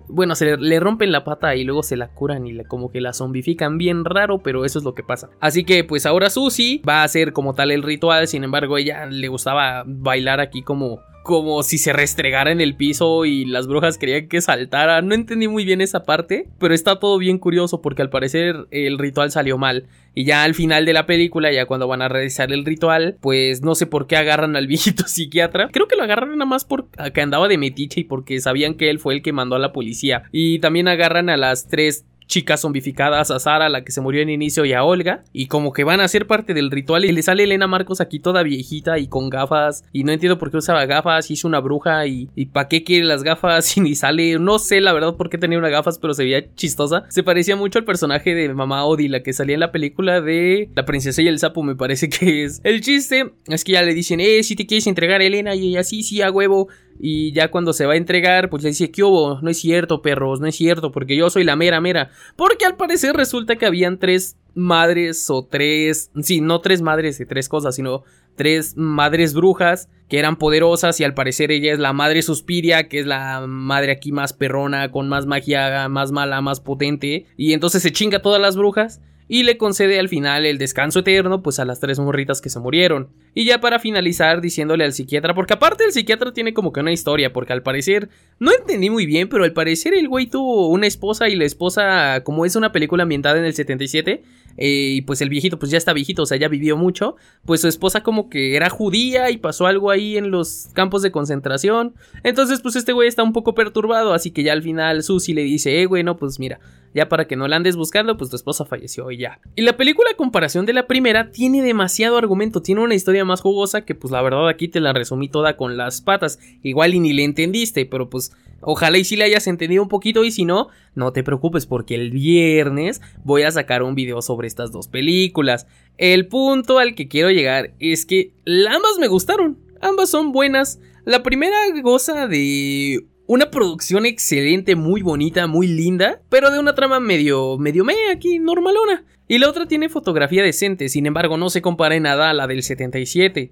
Bueno, 0.08 0.36
se 0.36 0.56
le, 0.56 0.80
rompen 0.80 1.12
la 1.12 1.24
pata 1.24 1.56
y 1.56 1.63
luego 1.63 1.82
se 1.82 1.98
la 1.98 2.10
curan 2.10 2.45
y 2.45 2.63
como 2.65 2.91
que 2.91 3.02
la 3.02 3.13
zombifican 3.13 3.80
bien 3.80 4.06
raro, 4.06 4.43
pero 4.43 4.63
eso 4.63 4.78
es 4.78 4.86
lo 4.86 4.93
que 4.93 5.02
pasa. 5.02 5.30
Así 5.39 5.63
que 5.63 5.84
pues 5.84 6.06
ahora 6.06 6.30
Susi 6.30 6.84
va 6.88 7.02
a 7.02 7.04
hacer 7.04 7.34
como 7.34 7.56
tal 7.56 7.71
el 7.71 7.82
ritual, 7.82 8.28
sin 8.28 8.43
embargo 8.43 8.78
ella 8.78 9.08
le 9.08 9.28
gustaba 9.28 9.84
bailar 9.88 10.39
aquí 10.39 10.62
como 10.62 11.00
como 11.26 11.64
si 11.64 11.80
se 11.80 11.92
restregara 11.92 12.52
en 12.52 12.62
el 12.62 12.76
piso 12.76 13.26
y 13.26 13.46
las 13.46 13.66
brujas 13.66 13.98
querían 13.98 14.28
que 14.28 14.42
saltara. 14.42 15.02
No 15.02 15.16
entendí 15.16 15.48
muy 15.48 15.66
bien 15.66 15.82
esa 15.82 16.04
parte, 16.04 16.48
pero 16.60 16.74
está 16.74 17.00
todo 17.00 17.18
bien 17.18 17.40
curioso 17.40 17.82
porque 17.82 18.04
al 18.04 18.12
parecer 18.12 18.68
el 18.70 19.00
ritual 19.00 19.32
salió 19.32 19.58
mal. 19.58 19.88
Y 20.14 20.24
ya 20.24 20.44
al 20.44 20.54
final 20.54 20.86
de 20.86 20.94
la 20.94 21.08
película, 21.08 21.52
ya 21.52 21.66
cuando 21.66 21.88
van 21.88 22.04
a 22.04 22.08
realizar 22.08 22.54
el 22.54 22.64
ritual, 22.64 23.18
pues 23.22 23.64
no 23.64 23.74
sé 23.74 23.88
por 23.88 24.06
qué 24.06 24.18
agarran 24.18 24.56
al 24.56 24.68
viejito 24.68 25.08
psiquiatra. 25.08 25.70
Creo 25.74 25.88
que 25.88 25.96
lo 25.96 26.04
agarran 26.04 26.30
nada 26.30 26.46
más 26.46 26.64
porque 26.64 27.22
andaba 27.22 27.48
de 27.48 27.58
metiche 27.58 28.02
y 28.02 28.04
porque 28.04 28.40
sabían 28.40 28.76
que 28.76 28.92
él 28.92 29.00
fue 29.00 29.16
el 29.16 29.24
que 29.24 29.34
mandó 29.34 29.56
a 29.56 29.60
la 29.60 29.74
policía. 29.74 30.24
Y 30.32 30.60
también 30.60 30.88
agarran 30.88 31.30
a 31.30 31.38
las 31.38 31.68
tres 31.68 32.06
chicas 32.28 32.62
zombificadas 32.62 33.32
a 33.32 33.40
Sara, 33.40 33.70
la 33.70 33.84
que 33.84 33.92
se 33.92 34.02
murió 34.02 34.22
en 34.22 34.30
inicio, 34.30 34.66
y 34.66 34.74
a 34.74 34.84
Olga, 34.84 35.24
y 35.34 35.48
como 35.48 35.74
que 35.74 35.84
van 35.84 36.02
a 36.02 36.08
ser 36.08 36.28
parte 36.28 36.54
del 36.54 36.72
ritual 36.72 37.06
y 37.06 37.12
le 37.12 37.22
sale 37.22 37.44
Elena 37.44 37.68
Marcos 37.68 38.02
aquí 38.02 38.20
toda 38.20 38.44
viejita 38.44 38.98
y 39.00 39.08
con 39.08 39.30
gafas, 39.30 39.84
y 39.92 40.04
no 40.04 40.12
entiendo 40.12 40.38
por 40.38 40.52
qué 40.52 40.58
usaba 40.58 40.86
gafas, 40.86 41.32
hizo 41.32 41.48
una 41.48 41.60
bruja 41.60 42.06
y, 42.08 42.30
y 42.36 42.48
para 42.48 42.68
qué 42.68 42.84
quiere 42.84 43.06
las 43.06 43.24
gafas 43.24 43.78
y 43.78 43.82
ni 43.82 43.96
sale, 43.96 44.40
no 44.40 44.60
sé 44.60 44.82
la 44.82 44.94
verdad 44.94 45.16
por 45.16 45.30
qué 45.30 45.38
tenía 45.38 45.58
unas 45.58 45.72
gafas, 45.72 46.00
pero 46.00 46.14
se 46.14 46.24
veía 46.24 46.54
chistosa, 46.56 47.06
se 47.10 47.24
parecía 47.24 47.56
mucho 47.56 47.80
al 47.80 47.86
personaje 47.86 48.36
de 48.36 48.54
Mamá 48.54 48.86
Odi, 48.86 49.08
la 49.08 49.24
que 49.24 49.34
salía 49.34 49.56
en 49.56 49.60
la 49.60 49.72
película 49.72 50.22
de 50.22 50.70
La 50.76 50.86
princesa 50.86 51.22
y 51.22 51.28
el 51.28 51.40
sapo, 51.40 51.64
me 51.64 51.76
parece 51.76 52.10
que 52.10 52.44
es. 52.44 52.62
El 52.64 52.82
chiste 52.82 53.32
es 53.48 53.64
que 53.64 53.74
ya 53.74 53.82
le 53.82 53.94
dicen, 53.94 54.20
eh, 54.20 54.44
si 54.44 54.56
te 54.56 54.66
quieres 54.66 54.88
entregar 54.88 55.22
a 55.22 55.24
Elena, 55.24 55.56
y 55.56 55.70
ella 55.70 55.84
sí, 55.84 56.04
sí, 56.04 56.22
a 56.22 56.32
huevo, 56.32 56.68
y 57.00 57.32
ya 57.34 57.50
cuando 57.50 57.74
se 57.74 57.86
va 57.86 57.94
a 57.94 57.98
entregar, 57.98 58.50
pues 58.50 58.64
le 58.64 58.70
dice, 58.70 58.92
¿qué 58.92 59.04
hubo? 59.04 59.40
No 59.42 59.50
es 59.50 59.60
cierto, 59.60 60.02
perros, 60.02 60.40
no 60.40 60.48
es 60.48 60.56
cierto, 60.56 60.92
porque 60.92 61.16
yo 61.16 61.30
soy 61.30 61.44
la 61.44 61.56
mera 61.56 61.82
mera. 61.82 62.10
Porque 62.36 62.66
al 62.66 62.78
parecer 62.78 63.16
resulta 63.16 63.58
que 63.58 63.66
habían 63.66 64.00
tres 64.00 64.38
madres 64.54 65.30
o 65.30 65.46
tres, 65.46 66.12
sí, 66.22 66.42
no 66.42 66.62
tres 66.62 66.82
madres 66.82 67.18
de 67.18 67.26
tres 67.26 67.50
cosas, 67.50 67.76
sino 67.76 68.04
tres 68.36 68.78
madres 68.78 69.34
brujas 69.34 69.90
que 70.10 70.20
eran 70.20 70.38
poderosas 70.38 71.00
y 71.00 71.04
al 71.04 71.14
parecer 71.14 71.52
ella 71.52 71.74
es 71.74 71.80
la 71.80 71.94
madre 71.94 72.22
Suspiria, 72.22 72.88
que 72.88 73.00
es 73.00 73.06
la 73.06 73.46
madre 73.48 73.92
aquí 73.92 74.12
más 74.12 74.34
perrona, 74.34 74.92
con 74.92 75.10
más 75.10 75.26
magia, 75.26 75.90
más 75.90 76.12
mala, 76.12 76.42
más 76.42 76.60
potente. 76.60 77.26
Y 77.38 77.54
entonces 77.54 77.82
se 77.82 77.92
chinga 77.92 78.22
todas 78.22 78.40
las 78.40 78.56
brujas 78.56 79.02
y 79.28 79.44
le 79.44 79.58
concede 79.58 80.00
al 80.00 80.10
final 80.10 80.46
el 80.46 80.58
descanso 80.58 81.00
eterno 81.00 81.42
pues 81.42 81.60
a 81.60 81.66
las 81.66 81.80
tres 81.80 82.00
morritas 82.00 82.42
que 82.42 82.50
se 82.50 82.60
murieron. 82.60 83.10
Y 83.34 83.46
ya 83.46 83.60
para 83.60 83.80
finalizar 83.80 84.42
diciéndole 84.42 84.86
al 84.86 84.94
psiquiatra, 84.94 85.34
porque 85.34 85.54
aparte 85.54 85.84
el 85.84 85.92
psiquiatra 85.92 86.34
tiene 86.34 86.54
como 86.54 86.72
que 86.72 86.80
una 86.80 86.92
historia, 86.92 87.34
porque 87.34 87.54
al 87.54 87.64
parecer, 87.64 88.10
no 88.40 88.52
entendí 88.52 88.90
muy 88.90 89.06
bien, 89.06 89.28
pero 89.28 89.44
al 89.44 89.54
parecer 89.54 89.94
el 89.94 90.08
güey 90.08 90.28
tuvo 90.28 90.70
una 90.70 90.88
esposa 90.88 91.28
y 91.28 91.36
la 91.36 91.46
esposa, 91.46 92.24
como 92.24 92.46
es 92.46 92.56
una 92.56 92.72
película 92.72 93.04
ambientada 93.04 93.38
en 93.38 93.46
el 93.46 93.54
77, 93.54 94.24
eh, 94.58 94.94
y 94.96 95.02
pues 95.02 95.22
el 95.22 95.30
viejito 95.30 95.60
pues 95.60 95.72
ya 95.72 95.78
está 95.78 95.94
viejito, 95.94 96.24
o 96.24 96.26
sea, 96.26 96.38
ya 96.38 96.48
vivió 96.48 96.78
mucho, 96.78 97.16
pues 97.46 97.62
su 97.62 97.68
esposa 97.68 98.02
como 98.04 98.30
que 98.30 98.56
era 98.56 98.70
judía 98.70 99.30
y 99.30 99.38
pasó 99.38 99.68
algo 99.68 99.92
ahí 99.92 100.18
en 100.18 100.32
los 100.32 100.70
campos 100.74 101.02
de 101.02 101.12
concentración. 101.12 101.94
Entonces 102.24 102.62
pues 102.62 102.76
este 102.76 102.94
güey 102.94 103.08
está 103.08 103.24
un 103.24 103.34
poco 103.34 103.54
perturbado, 103.54 104.14
así 104.14 104.32
que 104.32 104.44
ya 104.44 104.54
al 104.54 104.64
final 104.64 105.04
Susi 105.04 105.34
le 105.34 105.44
dice, 105.44 105.82
eh 105.82 105.86
güey, 105.86 106.04
no, 106.04 106.16
pues 106.16 106.40
mira, 106.40 106.60
ya 106.94 107.10
para 107.10 107.28
que 107.28 107.36
no 107.36 107.48
la 107.48 107.58
andes 107.58 107.76
buscando, 107.76 108.18
pues 108.18 108.30
tu 108.30 108.38
esposa 108.38 108.66
falleció 108.66 109.12
y 109.15 109.19
ya. 109.19 109.39
Y 109.56 109.63
la 109.63 109.78
película 109.78 110.12
a 110.12 110.17
comparación 110.17 110.65
de 110.65 110.73
la 110.73 110.88
primera 110.88 111.32
tiene 111.32 111.62
demasiado 111.62 112.17
argumento, 112.17 112.62
tiene 112.62 112.82
una 112.82 112.95
historia 112.95 113.25
más 113.25 113.41
jugosa 113.41 113.86
que 113.86 113.95
pues 113.95 114.12
la 114.12 114.21
verdad 114.21 114.47
aquí 114.47 114.67
te 114.67 114.80
la 114.80 114.93
resumí 114.93 115.30
toda 115.30 115.58
con 115.58 115.78
las 115.78 116.01
patas, 116.01 116.39
igual 116.62 116.93
y 116.93 116.99
ni 116.99 117.13
le 117.13 117.23
entendiste, 117.23 117.86
pero 117.86 118.10
pues 118.10 118.32
Ojalá 118.67 118.97
y 118.97 119.04
si 119.04 119.15
le 119.15 119.25
hayas 119.25 119.45
entendido 119.45 119.84
un 119.84 119.89
poquito 119.89 120.23
y 120.23 120.32
si 120.32 120.43
no, 120.43 120.69
no 120.95 121.13
te 121.13 121.23
preocupes 121.23 121.67
porque 121.67 121.93
el 121.93 122.10
viernes 122.10 122.99
voy 123.23 123.43
a 123.43 123.51
sacar 123.51 123.84
un 123.84 123.93
video 123.93 124.23
sobre 124.23 124.47
estas 124.47 124.71
dos 124.71 124.88
películas. 124.88 125.67
El 125.97 126.28
punto 126.28 126.80
al 126.80 126.95
que 126.95 127.08
quiero 127.08 127.30
llegar 127.30 127.75
es 127.80 128.08
que 128.08 128.34
ambas 128.67 128.97
me 128.99 129.08
gustaron, 129.08 129.60
ambas 129.82 130.10
son 130.10 130.32
buenas. 130.32 130.80
La 131.06 131.21
primera 131.21 131.58
goza 131.84 132.28
de 132.28 133.06
una 133.28 133.50
producción 133.50 134.06
excelente, 134.06 134.76
muy 134.76 135.02
bonita, 135.02 135.48
muy 135.48 135.68
linda, 135.68 136.22
pero 136.30 136.52
de 136.52 136.60
una 136.60 136.76
trama 136.76 137.00
medio, 137.00 137.58
medio 137.58 137.84
me 137.84 137.96
aquí, 138.12 138.40
normalona. 138.40 139.06
Y 139.28 139.40
la 139.40 139.50
otra 139.50 139.66
tiene 139.66 139.90
fotografía 139.90 140.44
decente, 140.44 140.90
sin 140.90 141.08
embargo 141.08 141.38
no 141.38 141.50
se 141.50 141.62
compara 141.62 141.96
en 141.96 142.04
nada 142.04 142.30
a 142.30 142.34
la 142.34 142.46
del 142.46 142.62
77. 142.62 143.52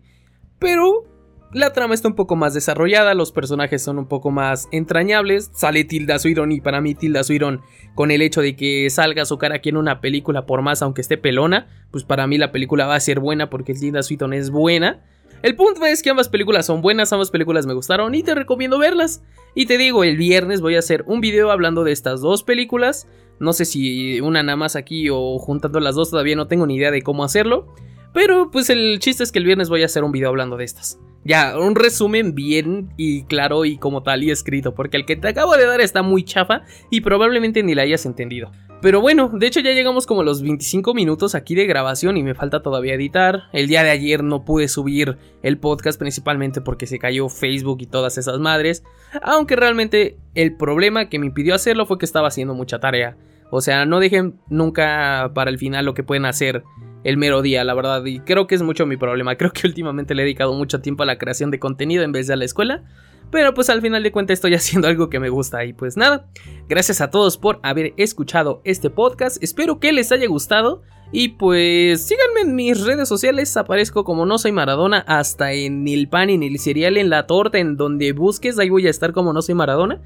Pero 0.60 1.06
la 1.54 1.74
trama 1.74 1.94
está 1.94 2.08
un 2.08 2.16
poco 2.16 2.36
más 2.36 2.54
desarrollada, 2.54 3.14
los 3.14 3.32
personajes 3.32 3.82
son 3.84 3.98
un 3.98 4.08
poco 4.08 4.32
más 4.32 4.68
entrañables. 4.72 5.50
Sale 5.54 5.84
Tilda 5.84 6.20
Swinton 6.20 6.52
y 6.52 6.62
para 6.62 6.82
mí 6.82 6.96
Tilda 6.96 7.24
Swinton 7.24 7.62
con 7.96 8.12
el 8.12 8.22
hecho 8.22 8.42
de 8.42 8.56
que 8.56 8.90
salga 8.90 9.26
su 9.26 9.38
cara 9.38 9.56
aquí 9.56 9.70
en 9.70 9.78
una 9.78 10.02
película 10.02 10.46
por 10.46 10.62
más 10.62 10.82
aunque 10.82 11.02
esté 11.02 11.18
pelona, 11.18 11.68
pues 11.92 12.04
para 12.04 12.26
mí 12.28 12.38
la 12.38 12.52
película 12.52 12.86
va 12.86 12.96
a 12.96 13.00
ser 13.00 13.20
buena 13.20 13.50
porque 13.50 13.74
Tilda 13.74 14.04
Swinton 14.04 14.34
es 14.34 14.50
buena. 14.50 15.04
El 15.44 15.58
punto 15.58 15.86
es 15.86 16.02
que 16.02 16.10
ambas 16.10 16.30
películas 16.30 16.66
son 16.66 16.82
buenas, 16.82 17.12
ambas 17.12 17.30
películas 17.30 17.66
me 17.66 17.74
gustaron 17.74 18.16
y 18.16 18.24
te 18.24 18.34
recomiendo 18.34 18.80
verlas. 18.80 19.22
Y 19.54 19.66
te 19.66 19.78
digo, 19.78 20.06
el 20.06 20.16
viernes 20.16 20.62
voy 20.62 20.78
a 20.78 20.80
hacer 20.80 21.04
un 21.06 21.20
video 21.20 21.52
hablando 21.52 21.84
de 21.84 21.92
estas 21.92 22.22
dos 22.22 22.44
películas. 22.44 23.10
No 23.42 23.52
sé 23.52 23.66
si 23.66 24.22
una 24.22 24.42
nada 24.42 24.56
más 24.56 24.78
aquí 24.78 25.10
o 25.10 25.38
juntando 25.40 25.82
las 25.82 25.96
dos, 25.96 26.12
todavía 26.12 26.38
no 26.38 26.48
tengo 26.48 26.66
ni 26.66 26.78
idea 26.78 26.92
de 26.92 27.02
cómo 27.02 27.26
hacerlo. 27.26 27.68
Pero 28.14 28.52
pues 28.52 28.70
el 28.70 29.00
chiste 29.00 29.22
es 29.22 29.34
que 29.34 29.40
el 29.40 29.46
viernes 29.46 29.68
voy 29.68 29.84
a 29.84 29.88
hacer 29.88 30.06
un 30.06 30.14
video 30.14 30.30
hablando 30.30 30.56
de 30.56 30.64
estas. 30.64 30.98
Ya, 31.26 31.58
un 31.58 31.76
resumen 31.76 32.36
bien 32.36 32.90
y 32.98 33.24
claro 33.24 33.64
y 33.64 33.78
como 33.78 34.04
tal 34.04 34.24
y 34.24 34.32
escrito, 34.32 34.76
porque 34.76 34.98
el 34.98 35.06
que 35.06 35.16
te 35.16 35.30
acabo 35.30 35.56
de 35.56 35.66
dar 35.66 35.80
está 35.80 36.02
muy 36.02 36.24
chafa 36.24 36.64
y 36.90 37.02
probablemente 37.02 37.64
ni 37.64 37.76
la 37.76 37.84
hayas 37.84 38.06
entendido. 38.06 38.52
Pero 38.82 39.00
bueno, 39.00 39.30
de 39.30 39.48
hecho 39.48 39.62
ya 39.62 39.72
llegamos 39.72 40.06
como 40.06 40.20
a 40.20 40.24
los 40.26 40.42
25 40.42 40.94
minutos 40.94 41.36
aquí 41.36 41.56
de 41.56 41.66
grabación 41.66 42.18
y 42.18 42.24
me 42.24 42.36
falta 42.36 42.62
todavía 42.62 42.96
editar. 42.96 43.44
El 43.54 43.70
día 43.70 43.82
de 43.82 43.92
ayer 43.92 44.22
no 44.26 44.44
pude 44.44 44.68
subir 44.68 45.18
el 45.42 45.58
podcast 45.58 45.98
principalmente 45.98 46.60
porque 46.60 46.86
se 46.86 47.00
cayó 47.00 47.30
Facebook 47.30 47.78
y 47.80 47.86
todas 47.86 48.18
esas 48.18 48.40
madres, 48.40 48.84
aunque 49.22 49.56
realmente 49.56 50.18
el 50.36 50.58
problema 50.58 51.08
que 51.08 51.18
me 51.18 51.28
impidió 51.28 51.56
hacerlo 51.56 51.86
fue 51.86 51.98
que 51.98 52.06
estaba 52.06 52.28
haciendo 52.28 52.56
mucha 52.56 52.82
tarea. 52.82 53.16
O 53.52 53.62
sea, 53.62 53.86
no 53.86 54.02
dejen 54.02 54.42
nunca 54.50 55.32
para 55.34 55.50
el 55.50 55.58
final 55.58 55.86
lo 55.86 55.94
que 55.94 56.04
pueden 56.04 56.26
hacer 56.26 56.64
el 57.04 57.18
mero 57.18 57.42
día, 57.42 57.64
la 57.64 57.74
verdad. 57.74 58.04
Y 58.06 58.20
creo 58.20 58.48
que 58.48 58.56
es 58.56 58.62
mucho 58.62 58.86
mi 58.86 58.98
problema. 58.98 59.36
Creo 59.38 59.52
que 59.52 59.68
últimamente 59.68 60.16
le 60.16 60.22
he 60.22 60.26
dedicado 60.26 60.54
mucho 60.54 60.82
tiempo 60.82 61.04
a 61.04 61.06
la 61.06 61.18
creación 61.18 61.52
de 61.52 61.60
contenido 61.60 62.04
en 62.04 62.12
vez 62.12 62.28
de 62.28 62.34
a 62.34 62.36
la 62.36 62.46
escuela. 62.46 62.84
Pero 63.32 63.54
pues 63.54 63.70
al 63.70 63.82
final 63.82 64.04
de 64.04 64.12
cuentas 64.12 64.36
estoy 64.36 64.54
haciendo 64.56 64.88
algo 64.88 65.10
que 65.10 65.20
me 65.20 65.30
gusta 65.30 65.66
y 65.66 65.74
pues 65.74 65.98
nada. 65.98 66.28
Gracias 66.70 67.02
a 67.02 67.10
todos 67.10 67.38
por 67.38 67.60
haber 67.64 67.94
escuchado 67.98 68.62
este 68.64 68.90
podcast. 68.90 69.42
Espero 69.44 69.80
que 69.80 69.92
les 69.92 70.12
haya 70.12 70.28
gustado. 70.28 70.84
Y 71.16 71.30
pues 71.30 72.08
síganme 72.08 72.42
en 72.42 72.56
mis 72.56 72.84
redes 72.84 73.08
sociales, 73.08 73.56
aparezco 73.56 74.04
como 74.04 74.26
no 74.26 74.40
soy 74.40 74.52
Maradona, 74.52 74.98
hasta 75.08 75.54
en 75.54 75.88
el 75.88 76.10
pan, 76.10 76.32
en 76.32 76.42
el 76.42 76.58
cereal, 76.58 76.98
en 76.98 77.12
la 77.12 77.28
torta, 77.28 77.60
en 77.60 77.78
donde 77.78 78.14
busques, 78.14 78.58
ahí 78.58 78.72
voy 78.72 78.88
a 78.88 78.90
estar 78.90 79.14
como 79.14 79.32
no 79.32 79.44
soy 79.44 79.54
Maradona. 79.54 80.02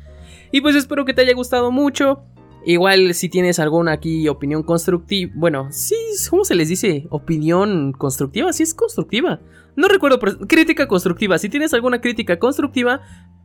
Y 0.51 0.59
pues 0.59 0.75
espero 0.75 1.05
que 1.05 1.13
te 1.13 1.21
haya 1.21 1.33
gustado 1.33 1.71
mucho. 1.71 2.23
Igual 2.69 3.13
si 3.13 3.29
tienes 3.29 3.59
alguna 3.59 3.93
aquí 3.93 4.27
opinión 4.27 4.61
constructiva, 4.61 5.31
bueno, 5.37 5.67
sí, 5.71 5.95
¿cómo 6.29 6.43
se 6.43 6.53
les 6.53 6.67
dice? 6.67 7.07
Opinión 7.11 7.93
constructiva, 7.93 8.51
sí 8.51 8.63
es 8.63 8.73
constructiva. 8.73 9.39
No 9.77 9.87
recuerdo, 9.87 10.19
pero 10.19 10.37
crítica 10.39 10.85
constructiva. 10.85 11.37
Si 11.37 11.47
tienes 11.47 11.73
alguna 11.73 12.01
crítica 12.01 12.39
constructiva, 12.39 12.99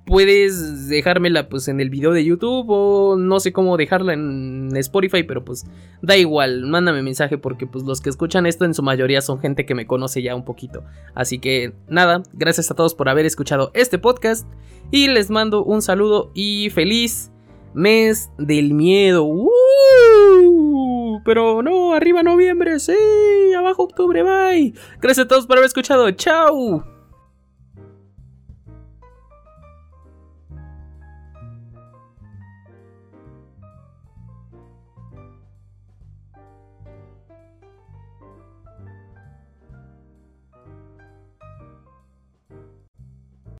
puedes 0.06 0.88
dejármela 0.88 1.48
pues 1.48 1.68
en 1.68 1.78
el 1.78 1.88
video 1.88 2.10
de 2.10 2.24
YouTube 2.24 2.66
o 2.68 3.16
no 3.16 3.38
sé 3.38 3.52
cómo 3.52 3.76
dejarla 3.76 4.14
en 4.14 4.76
Spotify, 4.76 5.22
pero 5.22 5.44
pues 5.44 5.66
da 6.02 6.16
igual, 6.16 6.66
mándame 6.66 7.00
mensaje 7.02 7.38
porque 7.38 7.68
pues 7.68 7.84
los 7.84 8.00
que 8.00 8.10
escuchan 8.10 8.44
esto 8.46 8.64
en 8.64 8.74
su 8.74 8.82
mayoría 8.82 9.20
son 9.20 9.38
gente 9.38 9.64
que 9.64 9.76
me 9.76 9.86
conoce 9.86 10.20
ya 10.20 10.34
un 10.34 10.44
poquito. 10.44 10.82
Así 11.14 11.38
que 11.38 11.74
nada, 11.86 12.24
gracias 12.32 12.72
a 12.72 12.74
todos 12.74 12.96
por 12.96 13.08
haber 13.08 13.24
escuchado 13.24 13.70
este 13.74 14.00
podcast 14.00 14.48
y 14.90 15.06
les 15.06 15.30
mando 15.30 15.62
un 15.62 15.80
saludo 15.80 16.32
y 16.34 16.70
feliz 16.70 17.30
mes 17.74 18.30
del 18.38 18.74
miedo. 18.74 19.28
Pero 21.24 21.62
no, 21.62 21.94
arriba 21.94 22.22
noviembre, 22.22 22.80
sí, 22.80 22.94
abajo 23.56 23.84
octubre, 23.84 24.22
bye. 24.22 24.74
Gracias 25.00 25.26
a 25.26 25.28
todos 25.28 25.46
por 25.46 25.58
haber 25.58 25.66
escuchado, 25.66 26.10
chao. 26.12 26.84